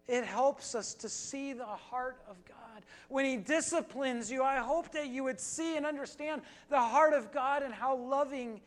It 0.08 0.26
helps 0.26 0.76
us 0.76 0.93
to 0.95 1.10
see 1.10 1.54
the 1.54 1.66
heart 1.66 2.18
of 2.28 2.36
God. 2.45 2.84
When 3.08 3.26
He 3.26 3.38
disciplines 3.38 4.30
you, 4.30 4.43
I 4.43 4.58
hope 4.58 4.91
that 4.91 5.08
you 5.08 5.24
would 5.24 5.39
see 5.39 5.78
and 5.78 5.86
understand 5.86 6.41
the 6.70 6.80
heart 6.80 7.14
of 7.14 7.32
God 7.32 7.64
and 7.64 7.74
how 7.74 7.95
loving 7.95 8.62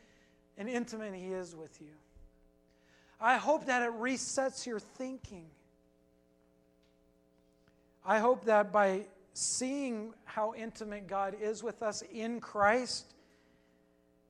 and 0.56 0.68
intimate 0.68 1.14
He 1.14 1.26
is 1.26 1.54
with 1.54 1.80
you. 1.80 1.92
I 3.20 3.36
hope 3.36 3.66
that 3.66 3.82
it 3.82 3.92
resets 3.92 4.66
your 4.66 4.80
thinking. 4.80 5.46
I 8.04 8.18
hope 8.18 8.44
that 8.44 8.72
by 8.72 9.06
seeing 9.32 10.14
how 10.24 10.54
intimate 10.54 11.06
God 11.06 11.34
is 11.40 11.62
with 11.62 11.82
us 11.82 12.02
in 12.12 12.40
Christ, 12.40 13.14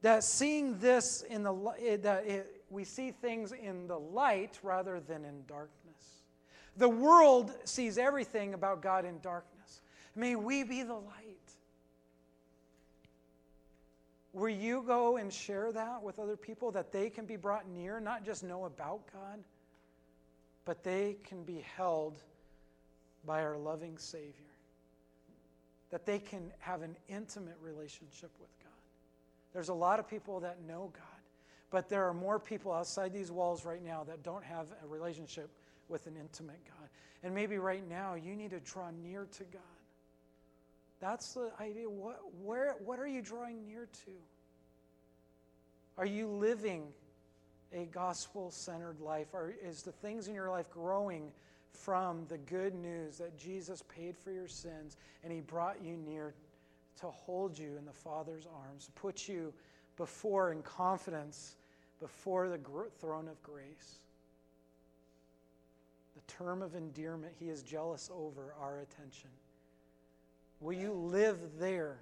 that 0.03 0.25
seeing 0.25 0.79
this 0.79 1.23
in 1.23 1.43
the 1.43 1.99
that 2.03 2.27
it, 2.27 2.63
we 2.71 2.85
see 2.85 3.13
things 3.13 3.53
in 3.53 3.87
the 3.87 3.99
light 3.99 4.59
rather 4.63 4.99
than 4.99 5.25
in 5.25 5.45
darkness. 5.47 5.86
The 6.77 6.89
world 6.89 7.53
sees 7.65 7.99
everything 7.99 8.55
about 8.55 8.83
God 8.83 9.05
in 9.05 9.19
darkness. 9.21 9.83
May 10.15 10.37
we 10.37 10.63
be 10.63 10.83
the 10.83 10.95
light. 10.95 11.37
Will 14.33 14.51
you 14.51 14.83
go 14.87 15.17
and 15.17 15.33
share 15.33 15.73
that 15.73 16.03
with 16.03 16.19
other 16.19 16.37
people 16.37 16.71
that 16.73 16.93
they 16.93 17.09
can 17.09 17.25
be 17.25 17.37
brought 17.37 17.67
near, 17.69 18.01
not 18.01 18.25
just 18.25 18.45
know 18.45 18.67
about 18.67 19.01
God, 19.13 19.43
but 20.67 20.85
they 20.85 21.17
can 21.25 21.43
be 21.45 21.65
held 21.77 22.23
by 23.25 23.43
our 23.43 23.57
loving 23.57 23.97
Savior? 23.97 24.47
that 25.91 26.05
they 26.05 26.19
can 26.19 26.53
have 26.59 26.83
an 26.83 26.97
intimate 27.09 27.57
relationship 27.63 28.31
with 28.41 28.51
God. 28.63 28.73
There's 29.53 29.69
a 29.69 29.75
lot 29.75 29.99
of 29.99 30.09
people 30.09 30.41
that 30.41 30.59
know 30.67 30.91
God, 30.93 31.16
but 31.77 31.91
there 31.91 32.09
are 32.09 32.15
more 32.15 32.39
people 32.39 32.73
outside 32.73 33.13
these 33.13 33.31
walls 33.31 33.67
right 33.67 33.85
now 33.85 34.03
that 34.03 34.23
don't 34.23 34.43
have 34.43 34.67
a 34.83 34.87
relationship 34.87 35.51
with 35.91 36.07
an 36.07 36.15
intimate 36.19 36.59
God. 36.65 36.89
And 37.23 37.35
maybe 37.35 37.59
right 37.59 37.87
now 37.87 38.15
you 38.15 38.35
need 38.35 38.53
to 38.53 38.61
draw 38.61 38.89
near 39.03 39.27
to 39.33 39.45
God. 39.45 39.61
That's 41.01 41.35
the 41.35 41.51
idea. 41.61 41.91
What, 41.91 42.19
where, 42.43 42.77
what 42.83 42.99
are 42.99 43.07
you 43.07 43.21
drawing 43.21 43.67
near 43.67 43.89
to? 44.07 44.13
Are 45.99 46.07
you 46.07 46.29
living 46.29 46.85
a 47.75 47.85
gospel 47.85 48.51
centered 48.51 48.99
life? 49.01 49.35
Or 49.35 49.55
is 49.63 49.83
the 49.83 49.93
things 49.93 50.29
in 50.29 50.35
your 50.35 50.49
life 50.49 50.71
growing 50.71 51.31
from 51.75 52.25
the 52.31 52.39
good 52.39 52.75
news 52.75 53.19
that 53.19 53.37
Jesus 53.37 53.83
paid 53.95 54.17
for 54.17 54.33
your 54.33 54.49
sins 54.49 54.97
and 55.23 55.31
he 55.31 55.43
brought 55.43 55.85
you 55.85 55.99
near 55.99 56.33
to 57.01 57.07
hold 57.09 57.59
you 57.59 57.77
in 57.77 57.85
the 57.85 57.93
Father's 57.93 58.47
arms, 58.65 58.89
put 58.95 59.29
you 59.29 59.53
before 59.99 60.53
in 60.53 60.63
confidence 60.63 61.57
before 62.01 62.49
the 62.49 62.59
throne 63.01 63.29
of 63.29 63.43
grace. 63.43 63.99
The 66.15 66.33
term 66.33 66.63
of 66.63 66.75
endearment, 66.75 67.35
he 67.39 67.49
is 67.49 67.63
jealous 67.63 68.11
over 68.15 68.55
our 68.61 68.81
attention. 68.81 69.31
Will 70.61 70.75
you 70.75 70.93
live 70.93 71.39
there? 71.59 71.99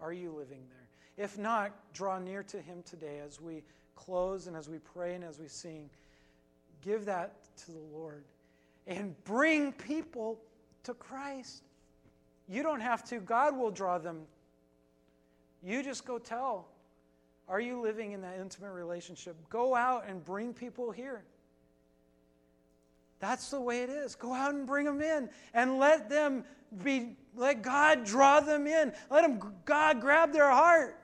Are 0.00 0.12
you 0.12 0.30
living 0.30 0.62
there? 0.68 1.24
If 1.24 1.38
not, 1.38 1.72
draw 1.92 2.18
near 2.18 2.42
to 2.44 2.60
him 2.60 2.82
today 2.84 3.20
as 3.24 3.40
we 3.40 3.62
close 3.94 4.46
and 4.46 4.56
as 4.56 4.68
we 4.68 4.78
pray 4.78 5.14
and 5.14 5.22
as 5.22 5.38
we 5.38 5.48
sing. 5.48 5.90
Give 6.82 7.04
that 7.04 7.34
to 7.58 7.72
the 7.72 7.84
Lord 7.92 8.24
and 8.86 9.14
bring 9.24 9.72
people 9.72 10.38
to 10.84 10.94
Christ. 10.94 11.62
You 12.48 12.62
don't 12.62 12.80
have 12.80 13.04
to, 13.04 13.20
God 13.20 13.56
will 13.56 13.70
draw 13.70 13.98
them. 13.98 14.22
You 15.62 15.82
just 15.82 16.04
go 16.04 16.18
tell. 16.18 16.66
Are 17.52 17.60
you 17.60 17.82
living 17.82 18.12
in 18.12 18.22
that 18.22 18.38
intimate 18.40 18.72
relationship? 18.72 19.36
Go 19.50 19.74
out 19.74 20.04
and 20.08 20.24
bring 20.24 20.54
people 20.54 20.90
here. 20.90 21.22
That's 23.20 23.50
the 23.50 23.60
way 23.60 23.82
it 23.82 23.90
is. 23.90 24.14
Go 24.14 24.32
out 24.32 24.54
and 24.54 24.66
bring 24.66 24.86
them 24.86 25.02
in 25.02 25.28
and 25.52 25.78
let 25.78 26.08
them 26.08 26.44
be, 26.82 27.14
let 27.36 27.60
God 27.60 28.04
draw 28.04 28.40
them 28.40 28.66
in. 28.66 28.94
Let 29.10 29.20
them, 29.20 29.54
God 29.66 30.00
grab 30.00 30.32
their 30.32 30.48
heart. 30.48 30.98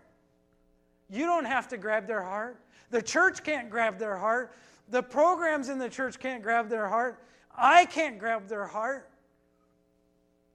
You 1.11 1.26
don't 1.26 1.44
have 1.44 1.68
to 1.68 1.76
grab 1.76 2.07
their 2.07 2.22
heart. 2.22 2.59
The 2.88 3.03
church 3.03 3.44
can't 3.44 3.68
grab 3.68 3.99
their 3.99 4.16
heart. 4.16 4.55
The 4.88 5.03
programs 5.03 5.68
in 5.68 5.78
the 5.78 5.90
church 5.90 6.18
can't 6.18 6.42
grab 6.42 6.70
their 6.70 6.88
heart. 6.88 7.22
I 7.55 7.84
can't 7.84 8.18
grab 8.18 8.49
their 8.49 8.66
heart. 8.66 9.11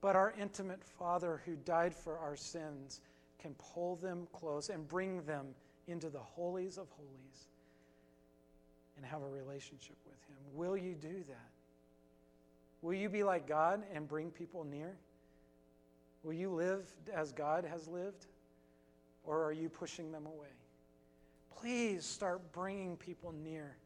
But 0.01 0.15
our 0.15 0.33
intimate 0.41 0.83
Father 0.83 1.43
who 1.45 1.55
died 1.55 1.93
for 1.93 2.17
our 2.17 2.35
sins 2.35 3.01
can 3.37 3.53
pull 3.59 3.97
them 3.97 4.27
close 4.33 4.69
and 4.69 4.87
bring 4.87 5.21
them 5.25 5.53
into 5.87 6.09
the 6.09 6.19
holies 6.19 6.77
of 6.77 6.87
holies 6.91 7.47
and 8.97 9.05
have 9.05 9.21
a 9.21 9.27
relationship 9.27 9.97
with 10.05 10.17
Him. 10.27 10.37
Will 10.53 10.77
you 10.77 10.93
do 10.93 11.23
that? 11.27 11.49
Will 12.81 12.93
you 12.93 13.09
be 13.09 13.23
like 13.23 13.47
God 13.47 13.81
and 13.93 14.07
bring 14.07 14.29
people 14.29 14.65
near? 14.65 14.95
Will 16.23 16.33
you 16.33 16.49
live 16.49 16.85
as 17.13 17.31
God 17.31 17.65
has 17.65 17.87
lived? 17.87 18.27
Or 19.25 19.43
are 19.43 19.53
you 19.53 19.69
pushing 19.69 20.11
them 20.11 20.25
away? 20.25 20.49
Please 21.57 22.05
start 22.05 22.51
bringing 22.51 22.97
people 22.97 23.33
near. 23.43 23.77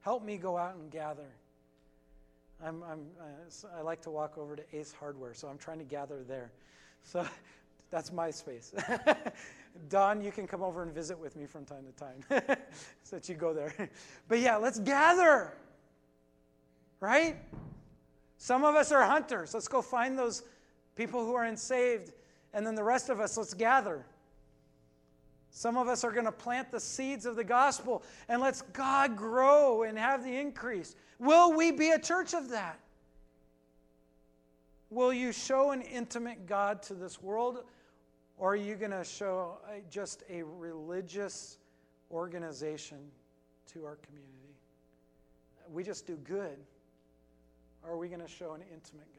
Help 0.00 0.24
me 0.24 0.38
go 0.38 0.56
out 0.56 0.76
and 0.76 0.90
gather. 0.90 1.28
I'm, 2.64 2.82
I'm, 2.82 3.00
uh, 3.20 3.76
I 3.76 3.82
like 3.82 4.00
to 4.02 4.10
walk 4.10 4.38
over 4.38 4.56
to 4.56 4.62
Ace 4.72 4.94
Hardware, 4.98 5.34
so 5.34 5.48
I'm 5.48 5.58
trying 5.58 5.78
to 5.78 5.84
gather 5.84 6.22
there. 6.26 6.50
So 7.02 7.26
that's 7.90 8.12
my 8.12 8.30
space. 8.30 8.72
Don, 9.88 10.20
you 10.20 10.32
can 10.32 10.46
come 10.46 10.62
over 10.62 10.82
and 10.82 10.92
visit 10.92 11.18
with 11.18 11.36
me 11.36 11.46
from 11.46 11.64
time 11.64 11.84
to 11.84 11.92
time 11.92 12.56
so 13.02 13.16
that 13.16 13.28
you 13.28 13.34
go 13.34 13.52
there. 13.52 13.72
But 14.28 14.40
yeah, 14.40 14.56
let's 14.56 14.78
gather. 14.78 15.52
Right? 17.00 17.36
Some 18.38 18.64
of 18.64 18.74
us 18.74 18.92
are 18.92 19.04
hunters. 19.04 19.54
Let's 19.54 19.68
go 19.68 19.82
find 19.82 20.18
those 20.18 20.42
people 20.94 21.24
who 21.24 21.34
are 21.34 21.44
unsaved. 21.44 22.12
And 22.52 22.66
then 22.66 22.74
the 22.74 22.84
rest 22.84 23.08
of 23.08 23.20
us, 23.20 23.36
let's 23.36 23.54
gather. 23.54 24.04
Some 25.50 25.76
of 25.76 25.88
us 25.88 26.04
are 26.04 26.12
going 26.12 26.26
to 26.26 26.32
plant 26.32 26.70
the 26.70 26.80
seeds 26.80 27.24
of 27.24 27.36
the 27.36 27.44
gospel 27.44 28.02
and 28.28 28.42
let's 28.42 28.60
God 28.60 29.16
grow 29.16 29.84
and 29.84 29.98
have 29.98 30.22
the 30.22 30.36
increase. 30.36 30.96
Will 31.18 31.52
we 31.54 31.70
be 31.70 31.90
a 31.90 31.98
church 31.98 32.34
of 32.34 32.50
that? 32.50 32.78
Will 34.90 35.12
you 35.12 35.32
show 35.32 35.70
an 35.70 35.82
intimate 35.82 36.46
God 36.46 36.82
to 36.84 36.94
this 36.94 37.22
world 37.22 37.64
or 38.36 38.52
are 38.52 38.56
you 38.56 38.74
going 38.74 38.90
to 38.90 39.04
show 39.04 39.58
uh, 39.66 39.78
just 39.90 40.22
a 40.28 40.42
religious 40.42 41.58
organization 42.10 42.98
to 43.72 43.84
our 43.84 43.96
community? 43.96 44.32
We 45.72 45.82
just 45.82 46.06
do 46.06 46.16
good. 46.16 46.58
Or 47.82 47.92
are 47.92 47.96
we 47.96 48.08
going 48.08 48.20
to 48.20 48.28
show 48.28 48.52
an 48.52 48.62
intimate 48.62 49.06
God? 49.06 49.14